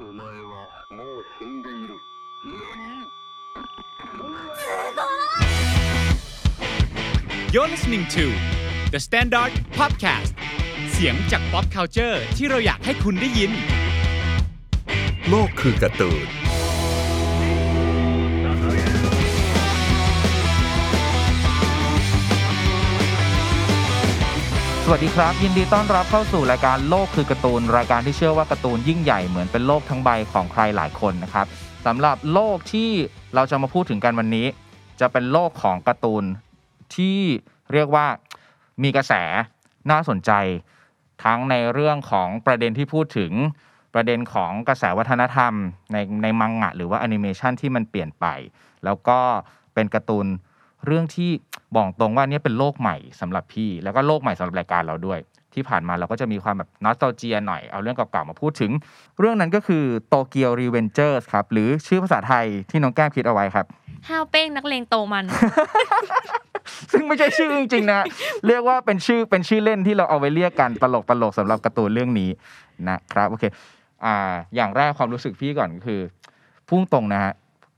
[0.00, 1.94] お前はもう死んでいる
[2.44, 3.02] 何
[7.52, 8.24] You're listening to
[8.90, 10.32] The Standard Podcast
[10.92, 13.52] เสียงจาก pop culture ที่เราอยากให้คุณได้ยิน
[15.28, 16.28] โลกคือการ์ตูน
[24.89, 31.47] สวัสดีครับ ยินดีต้อนรับเข้าสู่รายการโลกคือการ์ตูน รายการที่เชื่อว่าการ์ตูนยิ่งใหญ่เหมือนเป็นโลกทั้งใบของใครหลายคนนะครับ
[31.85, 32.89] สำหรับโลกที่
[33.35, 34.47] เราจะมาพูดถึงกันวันนี้
[34.99, 36.23] จะเป็นโลกของการ์ตูน
[36.95, 37.19] ที่
[37.73, 38.05] เรียกว่า
[38.83, 39.13] มีกระแส
[39.91, 40.31] น่าสนใจ
[41.23, 43.31] ทั้งในเรื่องของประเด็นที่พูดถึง
[43.93, 45.53] ประเด็นของกระแสวัฒนธรรม
[45.93, 48.25] ในในมังงะ หรือว่าแอนิเมชันที่มันเปลี่ยนไป
[48.85, 49.19] แล้วก็
[49.73, 50.27] เป็นการ์ตูน
[50.85, 51.29] เรื่องที่
[51.75, 55.19] บอกตรงว่าเนี่ยเป็นโลกใหม่สำหรับพี่ แล้วก็โลกใหม่สำหรับรายการเราด้วย
[55.53, 58.71] ที่ผ่านมาเราก็จะมีความแบบนอสต a เจียหน่อยเอาเรื่องเก่าๆมาพูดถึง
[59.19, 63.65] เรื่องนั้นก็คือโตเกียวรีเวนเจอร์ครับ หรือชื่อภาษาไทยที่น้องแก้มคิดเอาไว้ครับ
[64.09, 65.25] ห้าวเป้งนักเลงโตมัน
[66.91, 68.05] ซึ่งไม่ใช่ชื่อจริงๆนะ
[68.47, 72.29] เรียกว่าเป็นชื่อเป็นชื่อเล่นที่เราเอาไว้เรียกกันตลกตลกๆสำหรับการ์ตูนเรื่องนี้
[72.89, 73.43] นะครับโอเค
[74.05, 76.01] อ่าอย่างแรกความรู้สึกพี่ก่อนก็คือ
[76.69, 77.33] พุ่งตรงนะฮะ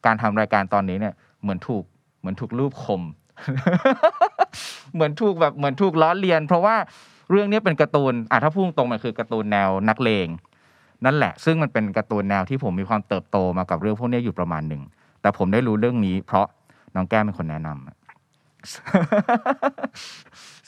[0.06, 1.84] การทำรายการตอนนี้เนี่ยเหมือนถูก
[2.20, 3.02] เหมือนถูกรูปคม
[4.94, 6.76] เหมือนถูกแบบเหมือนถูกล้อเลียน เพราะว่า
[7.32, 10.28] เรื่องนี้เป็นการ์ตูนอะถ้าพุ่งตรงมันคือการ์ตูนแนวนักเลง
[11.06, 14.82] นั่นแหละ ซึ่งมันเป็นการ์ตูนแนวที่ผมมีความเติบโตมากับเรื่องพวกนี้อยู่ประมาณหนึ่ง
[15.22, 16.48] แต่ผมได้รู้เรื่องนี้ เพราะ
[16.96, 17.96] น้องแก้มเป็นคนแนะนำอะ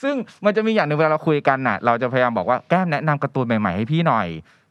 [0.02, 0.16] ซึ่ง
[0.46, 4.28] มันจะมีอย่างหนึ่งเวลาเราคุยกันน่ะ เราจะพยายามบอกว่าแก้มแนะนำการ์ตูนใหม่ๆให้พี่หน่อย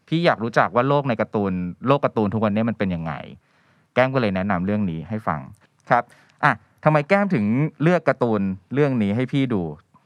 [0.09, 1.53] พี่อยากรู้จักว่าโลกในการ์ตูน
[1.87, 3.13] โลกการ์ตูนทุกวันนี้มันเป็นยังไง
[3.95, 5.41] แก้มก็เลยแนะนำเรื่องนี้ให้ฟัง
[5.91, 6.05] ครับ
[6.85, 7.45] ทำไมแก้มถึง
[7.83, 8.43] เลือกการ์ตูน
[8.75, 9.63] เรื่องนี้ให้พี่ดู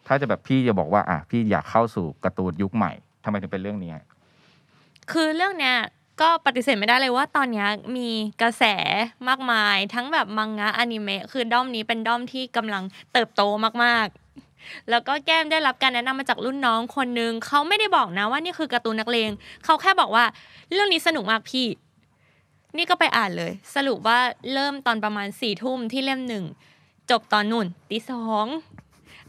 [0.06, 2.92] ถ้าจะแบบพี่จะบอกว่าอะพี่อยากเข้าสู่การ์ตูนยุคใหม่
[3.25, 3.94] ทำไมถึงเป็นเรื่องนี้
[5.12, 5.77] คือเรื่องเนี้ย
[6.20, 7.66] ก็ปฏิเสธไม่ได้เลยว่าตอนนี้
[7.97, 8.08] มี
[8.42, 8.64] กระแส
[9.28, 13.42] มากมาย ทั้งแบบมังงะอนิเมะคือด้อมนี้เป็นด้อมที่กำลังเติบโต
[13.84, 19.31] มากๆ แล้วก็แก้มได้รับการแนะนำมาจากรุ่นน้องคนนึงเขาไม่ได้บอกนะว่านี่คือการ์ตูนนักเลง
[19.65, 20.25] เขาแค่บอกว่า
[20.72, 21.66] เรื่องนี้สนุกมากพี่
[22.77, 24.19] นี่ก็ไปอ่านเลย สรุปว่า
[24.53, 26.45] เริ่มตอนประมาณสี่ทุ่มที่เล่มหนึ่ง
[27.11, 28.47] จบตอนนุ่นตีสอง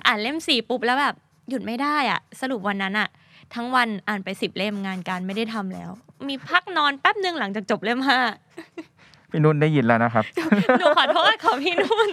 [0.05, 1.15] อ่านเล่มสี่ปุ๊บแล้วแบบ
[1.49, 3.09] หยุดไม่ได้อะสรุปวันนั้นอะ
[3.55, 5.89] ทั้งวันอ่านไปสิบเล่มงานการไม่ได้ทำแล้ว
[6.27, 8.19] มีพักนอนแป๊บหนึ่งหลังจากจบเล่มห้า
[9.31, 10.23] พี่นุ่นได้ยินแล้วนะครับ
[10.79, 12.09] หนูขอโทษขอพี่นุ่น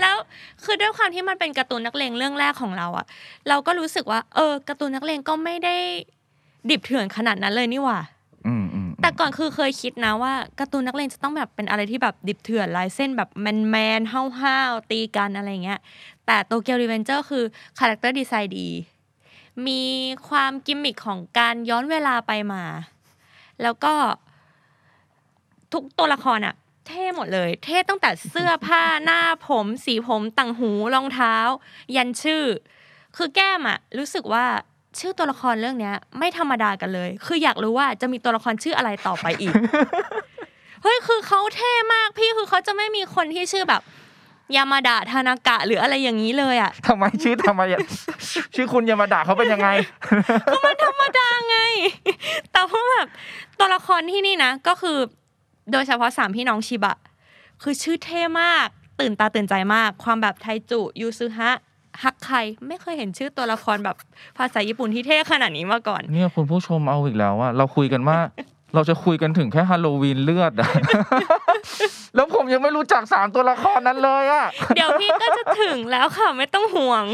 [0.00, 0.16] แล้ว
[0.64, 3.06] คือด้วยความที่มันเป็นการ์ตูนนักเลงเรื่องแรกของเราอะ
[3.48, 5.76] เราก็รู้สึกว่า เออการ์ตูนนักเลงก็ไม่ได้
[6.70, 7.98] ดิบเถื่อนขนาดนั้นเลยนี่หว่า
[8.46, 15.80] อืมอืม แต่ก่อนคือเคยคิดนะว่าการ์ตูนนักเลงจะต้องแบบเป็นอะไรที่แบบดิบเถื่อนลายเส้นแบบแมนแมนห้าวๆตีกันอะไรเงี้ย
[16.26, 17.44] แต่ Tokyo Revengers คือ
[17.78, 18.68] character design ดี
[19.66, 19.82] มี
[20.28, 22.64] ความกิมมิคของการย้อนเวลาไปมา
[23.62, 23.94] แล้วก็
[25.72, 26.54] ทุกตัวละครอะ
[26.86, 31.36] เท่หมดเลย เท่ตั้งแต่เสื้อผ้าหน้าผม สีผมต่างหูรองเท้า
[31.96, 32.44] ยันชื่อ
[33.16, 34.46] คือแก้มอะรู้สึกว่า
[34.98, 39.54] ชื่อตัวละครเรื่องเนี้ย ไม่ธรรมดากันเลย คืออยากรู้ว่าจะมีตัวละครชื่ออะไรต่อไปอีก
[40.82, 43.82] เฮ้ยคือเขาเท่มากพี่คือเขาจะไม่มีคนที่ชื่อแบบ
[44.56, 47.60] ยามาดะทานากะหรืออะไรอย่างนี้เลยอะทำไมชื่อทำไม
[48.54, 49.68] ชื่อคุณยามาดาเขาเป็นยังไง
[50.52, 51.58] ก็มันธรรมดาไง
[52.52, 53.06] แต่ว่าแบบ
[53.58, 54.98] ตัวละครที่นี่นะ ก็คือ
[55.72, 56.96] โดยเฉพาะสามพี่น้องชิบะ
[57.62, 58.66] คือชื่อเท่มาก
[59.00, 61.52] ตื่นตาตื่นใจมาก ความแบบไทจู ยูซึฮะ
[62.02, 62.36] ฮักไค
[62.68, 63.96] ไม่เคยเห็นชื่อตัวละครแบบ
[64.38, 68.18] ภาษาญี่ปุ่นที่เท่ขนาดนี้มาก่อน เนี่ยคุณผู้ชมเอาอีกแล้วว่าเราคุยกันว่า
[68.74, 70.70] เราจะคุยกันถึงแค่ฮาโลวีนเลือดอะ
[72.14, 77.04] แล้วผมยังไม่รู้จักสามตัวละครนั้นเลยอะเดี๋ยวพี่ก็จะถึงแล้วค่ะไม่ต้องห่วง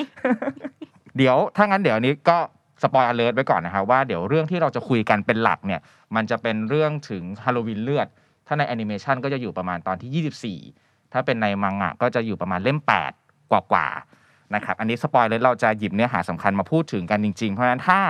[1.17, 2.39] เดี๋ยวถ้างั้นเดี๋ยวนี้ก็
[2.83, 5.81] สปอยอ l เลิร์ไว้ก่อนนะครับว่าเดี๋ยวเรื่องที่เราจะคุยกันเป็นหลักเนี่ย
[6.15, 8.07] มันจะเป็นเรื่องถึงฮาโลวีนเลือด
[8.47, 12.79] ถ้าในแอนิเมชันก็จะอยู่ประมาณตอนที่ 24 ถ้าเป็นในมังงะก็จะอยู่ประมาณเล่ม
[13.15, 14.18] 8 กว่ากว่าๆ
[14.55, 18.01] นะครับอันนี้สปอยเลยเราจะหยิบเนื้อหาสำคัญมาพูดถึงกันจริงๆ เพราะฉะนั้นถ้า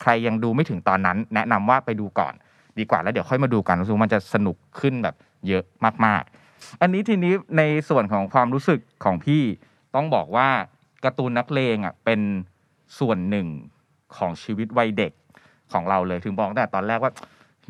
[0.00, 2.34] ใครยังดูไม่ถึงตอนนั้น แนะนำว่าไปดูก่อน
[2.78, 5.14] ดีกว่าแล้วเดี๋ยวค่อยมาดูกันรู้สึกมันจะสนุกขึ้นแบบ
[5.48, 5.64] เยอะ
[6.04, 9.42] มากๆ อันนี้ทีนี้ในส่วนของความรู้สึกของพี่
[9.94, 10.48] ต้องบอกว่า
[11.04, 12.20] การ์ตูนนักเลงอะเป็น
[12.98, 13.46] ส่วนหนึ่ง
[14.16, 15.12] ของชีวิตวัยเด็ก
[15.72, 17.12] ของเราเลยถึงบอกแต่ตอนแรกว่า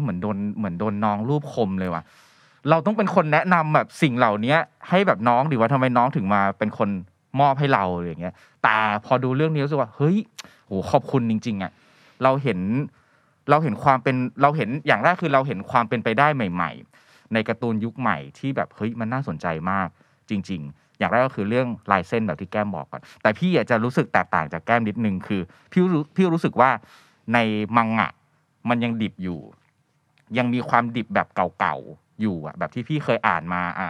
[0.02, 2.02] เหมือนโดนเหมือนโดนน้องรูปคมเลยว่ะ
[2.70, 4.56] เราต้องเป็นคนแนะนำแบบสิ่งเหล่านี้
[4.88, 6.88] ให้แบบน้องดีว่าทำไมน้องถึงมาเป็นคน
[7.40, 10.16] มอบให้เราอะไรอย่างเงี้ย แต่พอดูเรื่องนี้รู้สึกว่าเฮ้ย
[10.66, 11.72] โหขอบคุณจริง ๆอะ
[12.22, 12.60] เราเห็น
[13.50, 19.88] เราเห็นความเป็นเราเห็นอย่างแรกคือเราเห็นความเป็นไปได้ใหม่ ๆ ในการ์ตูนยุคใหม่ที่แบบเฮ้ยมันน่าสนใจมาก
[20.30, 25.40] จริง ๆ อย่างแรกก็คือเรื่องลายเส้นแบบที่แก้มบอกก่อนแต่พี่อยากจะรู้สึกแตกต่างจากแก้มนิดนึงคือ
[25.72, 26.70] พี่รู้พี่รู้สึกว่า
[27.34, 27.38] ใน
[27.76, 28.10] มังงะ
[28.68, 29.40] มันยังดิบอยู่
[30.38, 33.88] ยังมีความดิบแบบเก่าๆอยู่อะแบบที่พี่เคยอ่านมาอะ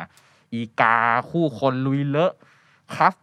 [0.52, 0.96] อีกา
[1.30, 2.32] คู่คนลุยเลอะ
[2.94, 3.14] คัฟ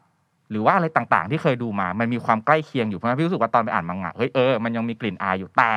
[0.51, 5.71] หรือว่าอะไรต่างๆ ที่เคยดูมา มันมีความใกล้เคียงอยู่เพราะฉะนั้นพี่รู้สึกว่าตอนไปอ่านมังงะเฮ้ยเออมันยังมีกลิ่นอายอยู่แต่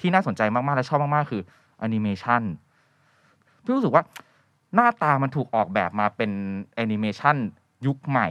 [0.00, 1.42] ที่น่าสนใจมากๆและชอบมากๆคือ
[1.78, 2.42] แอนิเมชัน
[3.64, 4.02] พี่รู้สึกว่า
[4.74, 6.30] หน้าตามันถูกออกแบบมาเป็น
[6.74, 7.36] แอนิเมชัน
[7.86, 8.28] ยุคใหม่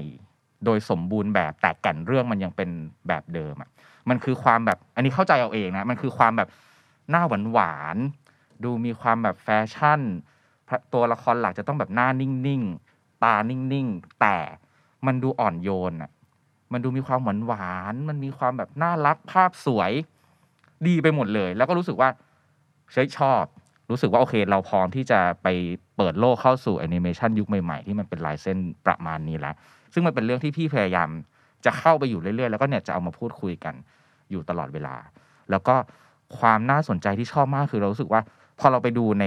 [0.66, 2.70] โดยสมบูรณ์แบบแต่แก่นเรื่องมันยังเป็น
[3.08, 3.70] แบบเดิมอะ
[4.10, 6.50] มันคือความแบบอันนี้เข้าใจเอาเองนะมันคือความแบบ
[7.10, 10.02] หน้าหวานหวานๆดูมีความแบบแฟชั่น
[10.94, 14.38] ตัวละครหลักจะต้องแบบหน้านิ่งๆ ตานิ่งๆ แต่
[15.08, 16.12] มันดูอ่อนโยนอะ
[16.74, 19.92] มันดูมีความหวานหวาน มันมีความแบบน่ารักภาพสวย
[20.88, 22.10] ดีไปหมดเลย แล้วก็รู้สึกว่า
[22.92, 23.44] เฮ้ยชอบ
[23.90, 25.48] รู้สึกว่าโอเค เราพร้อมที่จะไป
[25.98, 29.56] เปิดโลกเข้าสู่แอนิเมชันยุคใหม่ๆ ที่มันเป็นลายเส้นประมาณนี้แล้ว
[29.94, 31.10] ซึ่งมันเป็นเรื่องที่พี่พยายาม
[31.66, 33.74] จะเข้าไปอยู่เรื่อยๆ แล้วก็เนี่ยจะเอามาพูดคุยกัน
[34.32, 34.96] อยู่ตลอดเวลา
[35.52, 35.76] แล้วก็
[36.40, 38.22] ความน่าสนใจที่ชอบมากคือเรารู้สึกว่า
[38.60, 39.26] พอเราไปดูใน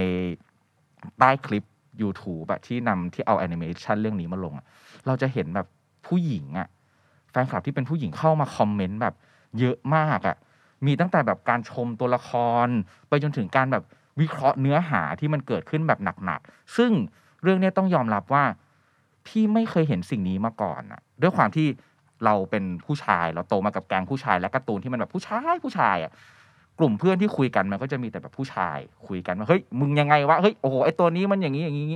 [1.19, 1.65] ใต้คลิป
[2.03, 4.67] YouTube แบบที่นำที่เอาแอนิเมชันเรื่องนี้มาลงอะ
[5.07, 5.67] เราจะเห็นแบบ
[6.07, 6.69] ผู้หญิงอะ
[7.31, 9.15] แฟนคลับที่เป็นผู้หญิงเข้ามาคอมเมนต์แบบ
[9.59, 10.37] เยอะมากอะ
[10.87, 12.31] มีตั้งแต่แบบการชมตัวละค
[12.67, 12.69] ร
[13.09, 13.85] ไปจนถึงการแบบ
[14.21, 16.91] วิเคราะห์เนื้อหาที่มันเกิดขึ้นแบบหนักๆ ซึ่ง
[17.43, 18.45] เรื่องนี้ต้องยอมรับว่า
[19.27, 21.67] พี่ไม่เคยเห็นสิ่งนี้มาก่อนอะด้วยความที่
[22.25, 26.13] เราเป็นผู้ชายเราโตมากับแกงผู้ชาย และการ์ตูนที่มันแบบผู้ชายผู้ชายอะ
[26.79, 31.87] กลุ่มเพื่อนที่คุยกันมันก็จะมีแต่แบบผู้ชาย คุยกันว่าเฮ้ยมึงยังไงวะเฮ้ยโอ้โหไอตัวนี้มันอย่างนี้อย่างนี้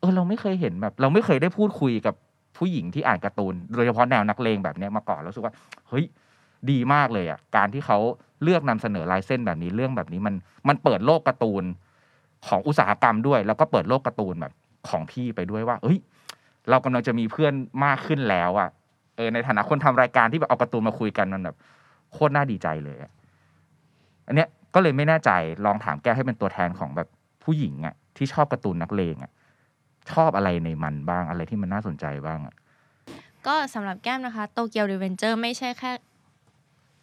[0.00, 2.14] เออเราไม่เคยเห็นแบบ เราไม่เคยได้พูดคุยกับ
[2.56, 5.54] ผู้หญิงที่อ่านการ์ตูน โดยเฉพาะแนวนักเลงแบบนี้มาก่อนแล้วรู้สึกว่า
[5.88, 6.04] เฮ้ย
[6.70, 7.98] ดีมากเลยอะการที่เขา
[8.42, 10.34] เลือกนำเสนอลายเส้นแบบนี้เรื่องแบบนี้มัน
[10.68, 11.64] มันเปิดโลกการ์ตูน
[12.48, 14.52] ของอุตสาหกรรมด้วย แล้วก็เปิดโลกการ์ตูนแบบ
[14.88, 15.98] ของพี่ไปด้วยว่า เอ้ย
[16.70, 17.54] เรากำลังจะมีเพื่อน
[17.84, 18.68] มากขึ้นแล้วอะ
[19.16, 21.56] เออในฐานะคนทำรายการที่แบบเอาการ์ตูนมาคุยกันมันแบบ
[22.12, 23.12] โคตรน่าดีใจเลยอะ
[24.26, 25.30] อันเนี้ยก็เลยไม่แน่ใจ
[25.66, 27.08] ลองถามแก้มให้เป็นตัวแทนของแบบ
[27.44, 29.30] ผู้หญิงอะที่ชอบการ์ตูนนักเลงอะ
[30.12, 32.54] ชอบอะไรในมันบ้างอะไรที่มันน่าสนใจบ้างอะ
[33.46, 35.92] ก็สำหรับแก้มนะคะ Tokyo Revengers ไม่ใช่แค่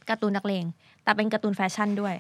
[0.10, 0.66] การ์ตูนนักเลง
[1.04, 2.13] แต่เป็นการ์ตูนแฟชั่นด้วย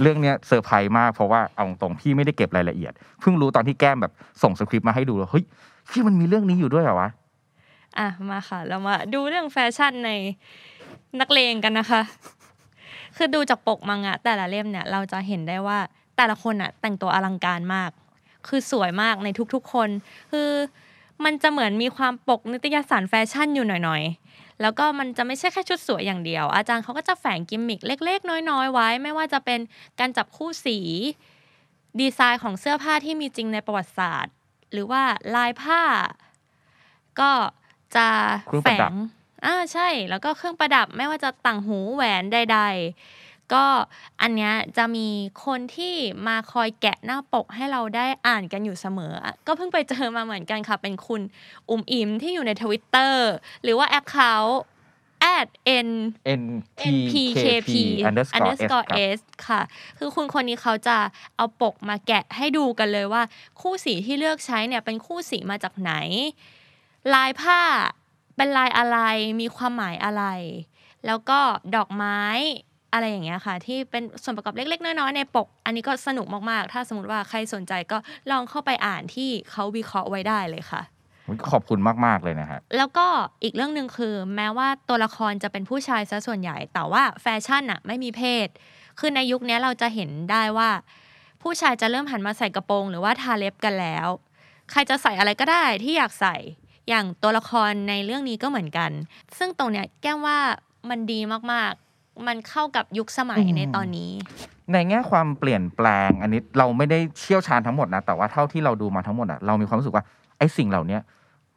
[0.00, 4.12] เรื่องเนี้ยเซอร์ไพรส์มากเพราะว่าเอาตรงๆพี่ไม่ได้เก็บรายละเอียด เพิ่งรู้ตอนที่แก้มแบบ
[4.42, 5.44] ส่งสคริปต์มาให้ดูแล้วเฮ้ย
[5.90, 7.08] พี่มันมีเรื่องนี้อยู่ด้วยเหรอวะ
[7.98, 10.10] อะมาค่ะ เรามาดูเรื่องแฟชั่นใน
[11.20, 12.02] นักเลงกันนะคะ
[13.16, 15.78] คือดูจากปกมังงะแต่ละเล่มเนี่ย เราจะเห็นได้ว่า
[16.16, 17.90] แต่ละคนอะแต่งตัวอลังการมาก
[18.46, 19.88] คือสวยมากในทุกๆคน
[20.32, 20.50] คือ
[21.24, 29.60] มันจะเหมือนมีความปกนิตยสารแฟชั่นอยู่หน่อยๆ แล้วก็มันจะไม่ใช่แค่ชุดสวยอย่างเดียว อาจารย์เขาก็จะแฝงกิมมิคเล็ก ๆ น้อย ๆ ไว้ ไม่ว่าจะเป็น
[30.00, 30.78] การจับคู่สี
[32.00, 34.34] ดีไซน์ของเสื้อผ้าที่มีจริงในประวัติศาสตร์
[34.72, 35.02] หรือว่า
[35.34, 35.82] ลายผ้า
[37.20, 37.32] ก็
[37.96, 38.08] จะ
[38.46, 38.94] เครื่องแฝประดับง
[39.46, 42.58] อ่าใช่ แล้วก็เครื่องประดับไม่ว่าจะต่างหูแหวนใด
[42.96, 43.66] ๆ ก็
[44.22, 45.08] อันเนี้ยจะมี
[45.44, 45.94] คนที่
[46.26, 51.22] มาคอยแกะหน้าปกให้เราได้อ่านกันอยู่เสมออะก็เพิ่งไปเจอมาเหมือนกันค่ะ เป็นคุณ
[51.70, 53.30] อุ๋มอิมที่อยู่ในทวิตเตอร์
[53.62, 54.62] หรือว่าแอคเคาท์
[55.36, 55.48] at
[55.86, 55.90] n
[56.40, 57.74] npkp
[58.08, 59.60] underscore s ครับ s ค่ะ
[59.98, 60.96] คือคุณคนนี้เขาจะ
[61.36, 63.22] เอาปกมาแกะให้ดูกันเลยว่า
[63.60, 65.92] คู่สีที่เลือกใช้เนี่ยเป็นคู่สีมาจากไหน
[67.14, 67.60] ลายผ้า
[68.36, 68.98] เป็นลายอะไร
[69.40, 70.24] มีความหมายอะไร
[71.06, 71.40] แล้วก็
[71.76, 72.20] ดอกไม้
[72.92, 77.98] อะไรอย่างเงี้ยค่ะ ที่เป็นส่วนประกอบเล็ก ๆ น้อยๆในปก อันนี้ก็สนุกมากๆ ถ้าสมมติว่าใครสนใจก็
[78.30, 80.82] ลองเข้าไปอ่านที่เขาวิเคราะห์ไว้ได้เลยค่ะ
[81.28, 83.06] อุ๊ยขอบคุณมาก ๆ เลยนะฮะ แล้วก็
[83.42, 88.48] อีกเรื่องหนึ่งคือ แม้ว่าตัวละครจะเป็นผู้ชายซะส่วนใหญ่ แต่ว่าแฟชั่นอะไม่มีเพศ
[88.98, 90.70] คือในยุคนี้เราจะเห็นได้ว่า
[91.42, 94.08] ผู้ชายจะเริ่มหันมาใส่กระโปรง หรือว่าทาเล็บกันแล้ว
[94.70, 96.36] ใครจะใส่อะไรก็ได้ที่อยากใส่
[96.88, 98.90] อย่างตัวละครในเรื่องนี้ก็เหมือนกัน
[99.38, 100.38] ซึ่งตรงเนี้ยแก้มว่า
[100.90, 101.20] มันดี
[101.52, 101.87] มากๆ
[102.26, 104.10] มันเข้ากับยุคสมัยอืมในตอนนี้
[104.72, 110.04] ในแง่ความเปลี่ยนแปลงอันนี้เราไม่ได้เชี่ยวชาญทั้งหมดนะแต่ว่าเท่าที่เราดูมาทั้งหมดอะเรามีความรู้สึกว่า
[110.38, 111.00] ไอ้สิ่งเหล่าเนี้ย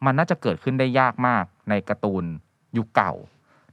[0.06, 2.24] มันน่าจะเกิดขึ้นได้ยากมากในการ์ตูน
[2.78, 3.14] ยุคเก่า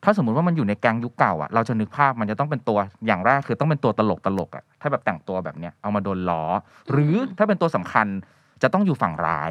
[0.05, 6.43] ถ้าสมมุติว่ามันอยู่ในแก๊งยุคเก่าอะเราจะนึกภาพมันจะต้องเป็นตัวอย่างแรกคือต้องเป็นตัวตลกตลกๆอะถ้าแบบแต่งตัวแบบเนี้ยเอามาโดนล้อ
[6.91, 8.07] หรือถ้าเป็นตัวสำคัญ
[8.63, 9.51] จะต้องอยู่ฝั่งร้าย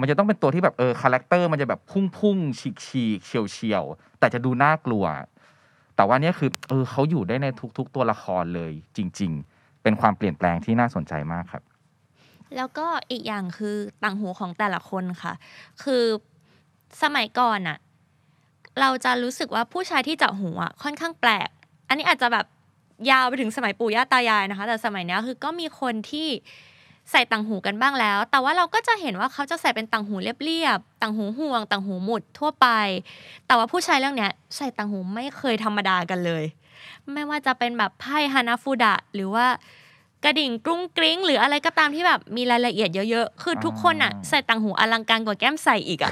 [0.00, 3.84] มันจะต้องเป็นตัวที่แบบเออ character มันจะแบบพุ่งพุ่งฉีกฉีกเฉี่ยวเฉี่ยว
[4.18, 5.04] แต่จะดูน่ากลัว
[6.00, 7.46] แต่ว่าเนี้ยคือเออเขาอยู่ได้ใน
[7.78, 11.62] ทุก ๆ ตัวละครเลยจริง ๆ เป็นความเปลี่ยนแปลงที่น่าสนใจมากครับ
[12.56, 15.32] แล้วก็อีกอย่างคือต่างหูของแต่ละคนค่ะ
[15.82, 16.04] คือ
[17.02, 17.78] สมัยก่อนอะ
[18.80, 21.48] เราจะรู้สึกว่าผู้ชายที่เจาะหูอะค่อนข้างแปลก
[21.88, 22.46] อันนี้อาจจะแบบ
[23.10, 26.28] ยาวไปถึงสมัยปู่ย่าตายายนะคะ แต่สมัยนี้คือก็มีคนที่
[27.10, 32.66] ใส่ต่างหูกันบ้างแล้ว แต่ว่าเราก็จะเห็นว่าเขาจะใส่เป็นต่างหูเรียบๆ ต่างหูห่วง ต่างหูหมุดทั่วไป
[33.46, 36.44] แต่ว่าผู้ชายเรื่องเนี้ยใส่ต่างหูไม่เคยธรรมดากันเลย
[37.12, 39.46] ไม่ว่าจะเป็นแบบไพ่ฮานาฟูดะหรือว่า
[40.24, 46.10] กระดิ่งกรุ้งกริ้ง หรืออะไรก็ตามที่แบบมีรายละเอียดเยอะๆ คือทุกคนอะอ่าใส่ต่างหูอลังการกว่าแก้มใส่อีกอะ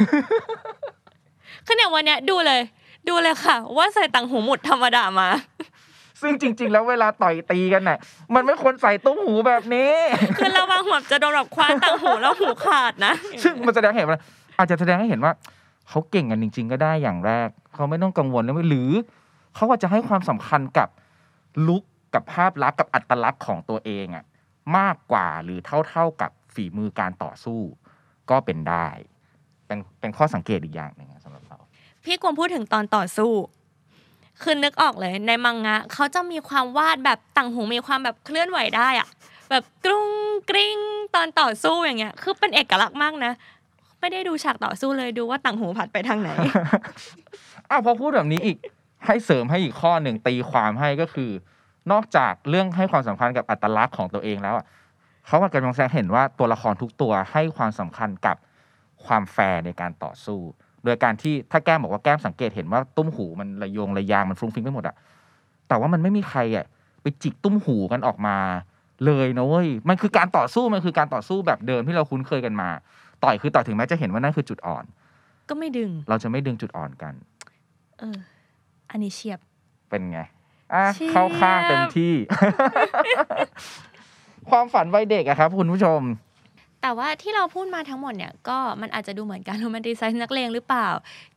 [1.67, 2.61] คือเนี่ยวันเนี้ยดูเลย
[3.09, 5.29] ดูเลยค่ะ ว่าใส่ต่างหูหมุดธรรมดามา
[6.21, 7.99] ซึ่งจริง ๆ แล้วเวลาต่อยตีกันน่ะ
[8.35, 9.93] มันไม่ควรใส่ตุ้มหูแบบนี้
[10.39, 14.21] คือระวังแบบจะโดนแบบคว้าต่างหูแล้วหูขาดนะ ซึ่งมันแสดงให้เห็นว่า
[14.59, 15.33] อาจจะแสดงให้เห็นว่า
[15.89, 18.91] เขาเก่งกันจริง ๆ ก็ได้อย่างแรก เขาไม่ต้องกังวลเลยหรือ
[19.55, 20.89] เขาอาจจะให้ความสำคัญกับ
[21.67, 21.83] ลุค
[22.15, 24.25] กับภาพลักษณ์กับอัตลักษณ์ของตัวเองอะ
[24.77, 25.59] มากกว่าหรือ
[25.89, 27.61] เท่าๆกับฝีมือการต่อสู้
[28.31, 28.89] ก็เป็นได้
[29.67, 31.59] เป็นเป็นข้อสังเกตอีกอย่างหนึ่งอะสำหรับเรา
[32.05, 33.31] พี่กวงพูดถึงตอนต่อสู้
[34.43, 39.09] คือนึกออกเลย ในมังงะเขาจะมีความวาดแบบต่างหูมีความแบบเคลื่อนไหวได้อะ
[39.51, 40.11] แบบกรุ้ง
[40.51, 40.79] กริ้ง
[41.15, 43.33] ตอนต่อสู้อย่างเงี้ย คือเป็นเอกลักษณ์มากนะ
[44.01, 46.31] ไม่ได้ดูฉากต่อสู้เลยดูว่าต่างหูผัดไปทางไหน
[47.71, 48.57] อ้าวพอพูดแบบนี้อีก
[49.07, 51.31] ให้เสริมให้อีกข้อหนึ่งตีความให้ก็คือ
[51.93, 54.67] นอกจากเรื่องให้ความสำคัญกับอัตลักษณ์ของตัวเองแล้วอะ
[55.27, 58.37] เขากำลังแสดงเห็นว่าตัวละครทุกตัวให้ความสำคัญกับ
[59.07, 60.41] ความแฟร์ในการต่อสู้
[60.89, 64.95] ดยการที่ถ้าแก้มบอกว่าแก้มสังเกตเห็นว่าตุ้มหูมันระโยงระยางมันฟรุ้งฟริ้งไปหมดอะ
[65.69, 66.65] แต่ว่ามันไม่มีใครอะ
[67.03, 68.37] ไปจิกตุ้มหูกันออกมา
[69.05, 72.69] เลยนะเว้ยมันคือการต่อสู้มันคือการต่อสู้แบบเดิมที่เราคุ้นเคยกันมา
[73.25, 74.85] ต่อยคือต่อยถึงแม้จะเห็นว่านั่นคือจุดอ่อน
[75.49, 77.15] ก็ไม่ดึง เราจะไม่ดึงจุดอ่อนกัน
[77.99, 78.19] เออ
[78.91, 79.41] อันนี้เฉียบ
[79.89, 80.21] เป็นไง
[80.75, 82.15] อะเชี่ยเข้าข้างเต็มที่
[84.51, 86.01] ความฝันวัยเด็กอะครับ คุณผู้ชม
[86.83, 90.89] แต่ว่าที่เราพูดมาทั้งหมดเนี่ยก็มันอาจจะดูเหมือนการโรแมนติไซส์นักเลงหรือเปล่า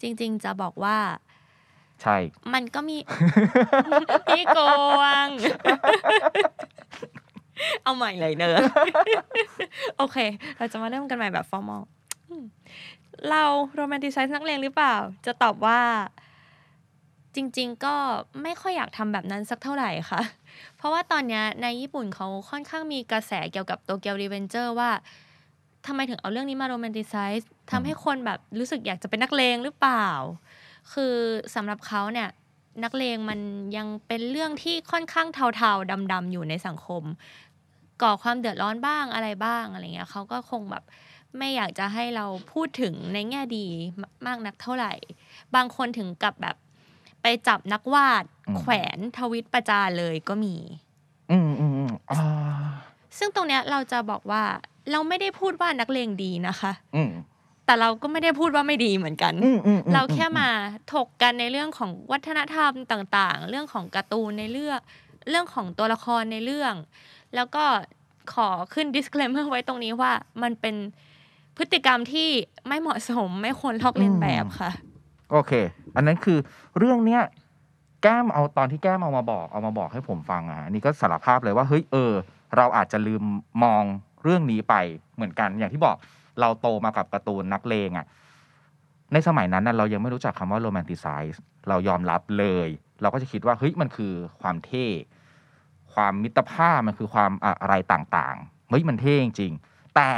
[0.02, 0.98] จริง ๆ จะบอกว่า
[2.02, 2.18] ใช่
[2.54, 2.98] มันก็มี
[4.28, 4.60] พี่โก
[5.02, 5.28] วง
[7.84, 8.64] เอาใหม่เลยเนอะ
[9.98, 10.18] โอเค
[10.58, 11.82] เราจะมาเริ่มกันใหม่แบบ formal
[13.30, 13.44] เรา
[13.76, 14.96] romanticize นักเลงหรือเปล่า
[15.26, 15.82] จะตอบว่า
[17.36, 17.96] จริง ๆ ก็
[18.44, 20.22] ไม่ค่อยอยากทำแบบนั้นสักเท่าไหร่ค่ะ
[20.78, 24.92] เพราะว่าตอนเนี้ยในญี่ปุ่นเขาค่อนข้างมีกระแสเกี่ยวกับ Tokyo Revengers ว่า
[25.88, 30.08] ทำไมถึงเอาเรื่องนี้มา romanticize ทำให้คนแบบรู้สึกอยากจะเป็นนักเลงหรือเปล่า
[30.94, 31.16] คือ
[31.56, 32.30] สำหรับเขาเนี่ย
[32.84, 33.40] นักเลงมัน
[33.78, 37.04] ยังเป็นเรื่องที่ค่อนข้างเทาๆดำๆอยู่ในสังคม
[38.02, 40.84] ก่อความเดือดร้อนบ้างอะไรบ้างอะไรเงี้ยเขาก็คงแบบ
[41.38, 43.68] ไม่อยากจะให้เราพูดถึงในแง่ดี
[44.26, 44.94] มากนักเท่าไหร่
[45.56, 46.56] บางคนถึงกับแบบ
[47.22, 50.56] ไปจับนักวาดอืมแขวนทวิตประจานเลยก็มี
[51.32, 52.20] อืมอืมอืมอ่า
[53.18, 54.44] ซึ่งตรงเนี้ยเราจะบอกว่า
[54.92, 57.12] เราไม่ได้พูดว่านักเลงดีนะคะอืม
[57.66, 60.50] แต่เราก็ไม่ได้พูดว่าไม่ดีเหมือนกันอืมอืมอืมเราแค่มา
[60.94, 64.80] ถกกันในเรื่องของวัฒนธรรมต่าง ๆ เรื่องของการ์ตูนในเรื่อง
[65.30, 66.74] เรื่องของตัวละครในเรื่อง
[67.36, 67.64] แล้วก็
[68.34, 70.12] ขอขึ้น disclaimer ไว้ตรงนี้ว่า
[70.44, 70.76] มันเป็น
[71.58, 72.30] พฤติกรรมที่
[72.68, 74.72] ไม่เหมาะสมไม่ควรลอกเลียนแบบค่ะ
[75.32, 75.52] โอเค
[75.96, 76.38] อันนั้นคือ
[76.78, 77.22] เรื่องเนี้ย
[78.02, 82.12] แก้มเอาตอนที่แก้มเอามาบอกเอามาบอกให้ผมฟังอะอันนี้ก็สารภาพเลยว่าเฮ้ยเออ
[82.58, 83.24] เราอาจจะลืม
[83.64, 83.84] มอง
[84.24, 84.76] เรื่องนี้ไป
[85.16, 85.96] เหมือนกัน อย่างที่บอก
[86.40, 88.06] เราโตมากับการ์ตูนนักเลงอะ
[89.14, 92.70] ในสมัยนั้นเรายังไม่รู้จักคำว่า romanticize เรายอมรับเลย
[93.02, 94.88] เราก็จะคิดว่าเฮ้ยมันคือความเท่
[95.94, 99.54] ความมิตรภาพมันคือความอะไรต่างๆเฮ้ยมันเท่จริง
[99.96, 100.10] แต่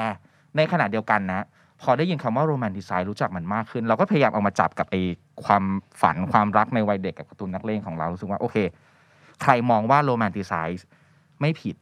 [0.56, 1.46] ในขณะเดียวกันนะ
[1.82, 5.02] พอได้ยินคำว่า romanticize รู้จักมันมากขึ้น เราก็พยายามเอามาจับกับไอ้
[5.46, 5.64] ความ
[6.02, 8.58] ฝันความรักในวัยเด็กกับการ์ตูนนักเลงของเรารู้สึกว่าโอเค
[9.42, 10.86] ใครมองว่า romanticize
[11.42, 11.76] ไม่ผิด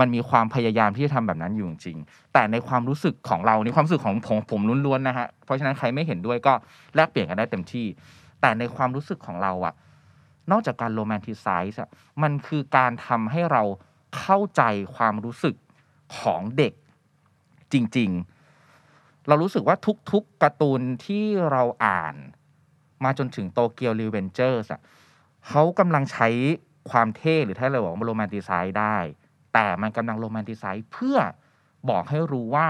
[0.00, 1.98] มันมีความพยายามที่จะทำแบบนั้นอยู่จริง
[2.32, 6.52] แต่ในความรู้สึกของเราในความรู้สึกของผมผมล้วนๆนะฮะ เพราะฉะนั้นใครไม่เห็นด้วยก็
[6.94, 7.86] แลกเปลี่ยนกันได้เต็มที่
[8.40, 9.74] แต่ในความรู้สึกของเราอะ
[10.50, 11.88] นอกจากการ romanticize อะ
[12.22, 13.62] มันคือการทำให้เรา
[14.18, 14.62] เข้าใจ
[14.96, 15.54] ความรู้สึก
[16.18, 16.72] ของเด็ก
[17.72, 18.10] จริง
[18.68, 19.76] ๆ เรารู้สึกว่า
[20.12, 22.14] ทุกๆการ์ตูนที่เราอ่าน
[23.04, 24.80] มาจนถึง Tokyo Revengers อะ
[25.48, 26.28] เขากำลังใช้
[26.90, 28.96] ความเท่หรือถ้าเราบอกว่า romanticize ได้
[29.52, 31.18] แต่มันกำลัง romanticize เพื่อ
[31.90, 32.66] บอกให้รู้ว่า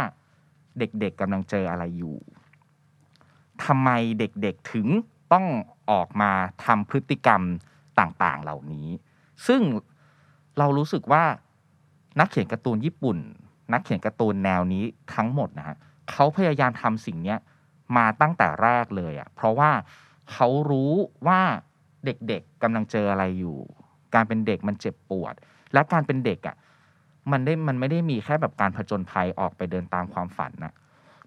[0.78, 2.16] เด็กๆกำลังเจออะไรอยู่
[3.64, 4.86] ทำไมเด็กๆถึง
[5.32, 5.46] ต้อง
[5.90, 6.30] ออกมา
[6.64, 7.42] ทำพฤติกรรม
[8.00, 8.88] ต่างๆ เหล่านี้
[9.46, 9.62] ซึ่ง
[10.58, 11.24] เรารู้สึกว่า
[12.20, 13.18] นักเขียนการ์ตูนญี่ปุ่น
[13.72, 14.84] นักเขียนการ์ตูนแนวนี้
[15.14, 15.76] ทั้งหมดนะฮะ
[16.10, 17.38] เขาพยายามทำสิ่งเนี้ย
[17.96, 19.70] มาตั้งแต่แรกเลยอะ่ะเพราะว่า
[20.32, 20.92] เขารู้
[21.26, 21.40] ว่า
[22.04, 23.58] เด็กๆกำลังเจออะไรอยู่
[24.14, 25.34] การเป็นเด็กมันเจ็บปวด
[25.72, 26.56] และการเป็นเด็กอะ่ะ
[27.30, 30.72] มันได้มันไม่ได้มีแค่แบบการผจญภัยออกไปเดินตามความฝันนะ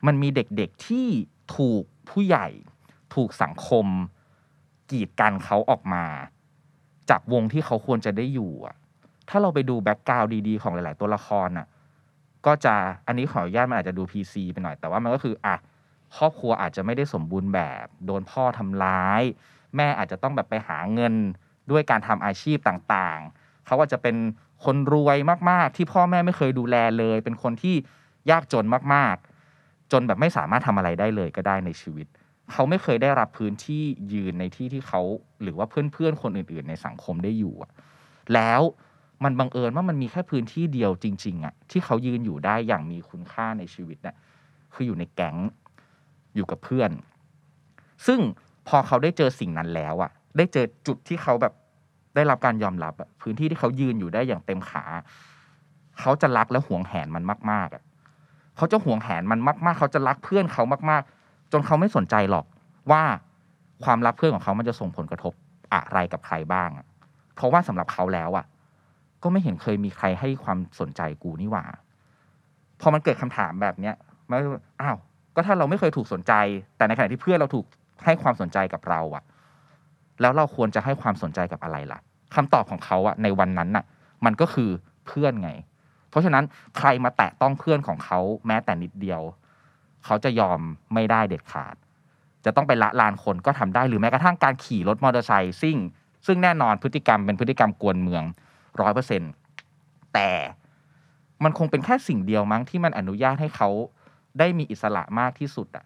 [0.05, 1.07] มันมีเด็กๆที่
[1.55, 2.47] ถูกผู้ใหญ่
[3.15, 3.85] ถูกสังคม
[4.91, 6.05] กีดกันเขาออกมา
[7.09, 8.75] จากวงที่เขาควรจะได้อยู่อะ
[9.29, 11.67] ถ้าเราไปดู background ดีๆ ของหลายๆ ตัวละครน่ะ
[12.45, 12.73] ก็จะ
[13.07, 15.55] อันนี้ขออนุญาตมันอาจจะดู PC ไปหน่อย แต่ว่ามันก็คืออะ
[16.17, 19.21] ครอบครัวอาจจะไม่ได้สมบูรณ์แบบ โดนพ่อทำร้าย
[19.75, 21.13] แม่อาจจะต้องแบบไปหาเงิน
[21.71, 24.15] ด้วยการทำอาชีพต่างๆ เขาก็จะเป็น
[24.65, 25.17] คนรวย
[25.49, 27.75] มากๆ ที่พ่อแม่ไม่เคยดูแลเลย เป็นคนที่
[28.31, 32.07] ยากจนมากๆ จนแบบไม่สามารถทำอะไรได้เลยก็ได้ในชีวิต
[32.51, 35.01] เขาไม่เคยได้รับพื้นที่ยืนในที่ที่เขา
[35.43, 37.71] หรือว่าเพื่อนๆคนอื่น ๆ ในสังคมได้อยู่อะ
[38.33, 38.61] แล้ว
[39.23, 44.15] มันบังเอิญว่ามันมีแค่พื้นที่เดียวจริง ๆอะที่เขายืนอยู่ได้อย่างมีคุณค่าในชีวิตน่ะ
[44.73, 45.37] คืออยู่ในแก๊ง
[46.35, 46.91] อยู่กับเพื่อน
[48.07, 48.19] ซึ่ง
[48.67, 51.53] พอเขาได้เจอสิ่งนั้นแล้วอะได้เจอจุดที่เขาแบบ
[52.15, 54.83] ได้รับการยอมรับอะพื้นที่ที่เขายืนอยู่ได้อย่างเต็มขา
[55.99, 57.83] เขาจะรักและห่วงแหนมันมาก ๆอะ
[58.57, 62.45] เขาจะห่วงแหนมันมากๆ เขาจะรักเพื่อนเขามาก ๆ จนเขาไม่สนใจหรอก
[62.91, 63.03] ว่า
[63.83, 65.33] ความรักเพื่อนของเขามันจะส่งผลกระทบ
[65.73, 66.69] อะไรกับใครบ้าง
[67.35, 68.45] เพราะว่าสำหรับเขาแล้วอะ
[69.23, 71.65] ก็ไม่เห็นเคยมีใครให้ความสนใจกูนี่หว่า
[72.81, 73.95] พอมันเกิดคำถามแบบเนี้ย
[74.29, 74.39] มัน
[74.81, 74.97] อ้าว
[75.35, 76.33] ก็ถ้าเราไม่เคยถูกสนใจ
[76.77, 77.65] แต่ในขณะที่เพื่อนเราถูก
[78.05, 79.23] ให้ความสนใจกับเราอะ
[80.21, 81.99] แล้วเราควรจะให้ความสนใจกับอะไรล่ะ
[82.35, 83.85] คำตอบของเขาอะในวันนั้นน่ะ
[84.25, 84.69] มันก็คือ
[85.07, 85.51] เพื่อนไง
[86.09, 86.43] เพราะฉะนั้น
[86.77, 89.21] ใครมาแตะต้องเพื่อนของเขาแม้แต่นิดเดียว
[90.05, 90.59] เขาจะยอม
[90.93, 91.75] ไม่ได้เด็ดขาด
[92.45, 95.77] จะต้องไปละลานคนก็ทำได้หรือแม้กระทั่งการขี่รถมอเตอร์ไซค์ซิ่ง
[96.25, 98.23] ซึ่งแน่นอนพฤติกรรมเป็นพฤติกรรมกวนเมือง
[98.81, 99.21] ร้อยเปอร์เซ็น
[100.13, 100.29] แต่
[101.43, 103.69] มันคงเป็นแค่สิ่งเดียวมั้งที่มันอนุญาตให้เขา
[104.39, 105.85] ได้มีอิสระมากที่สุดอะ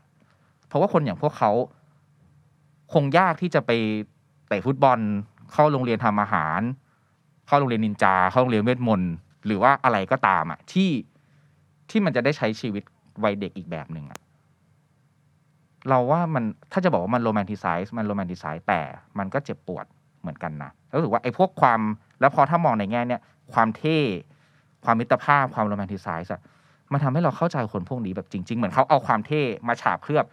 [0.67, 1.51] เพราะว่าคนอย่างพวกเขา
[2.93, 3.71] คงยากที่จะไป
[4.49, 4.99] เตะฟุตบอล
[5.53, 6.61] เข้าโรงเรียนทำอาหาร
[7.47, 9.13] เข้าโรงเรียนนินจา เข้าโรงเรียนเวทมนต์
[9.45, 10.89] หรือว่าอะไรก็ตามอะที่
[11.89, 12.83] ที่มันจะได้ใช้ชีวิต
[13.23, 14.19] วัยเด็กอีกแบบหนึ่งอะ
[15.89, 18.81] เราว่ามันถ้าจะบอกว่ามัน romanticize มัน romanticize แต่
[19.17, 19.85] มันก็เจ็บปวด
[20.21, 21.81] เหมือนกันนะรู้สึกว่าไอ้พวกความ
[22.19, 23.21] แล้วพอถ้ามองในแง่เนี้ย
[23.53, 23.99] ความเท่
[24.85, 26.41] ความมิตรภาพความ romanticize อะ
[26.91, 30.25] มันทำให้เราเข้าใจคนพวกนี้แบบจริง ๆ เหมือนเขาเอาความเท่มาฉาบเคลือบ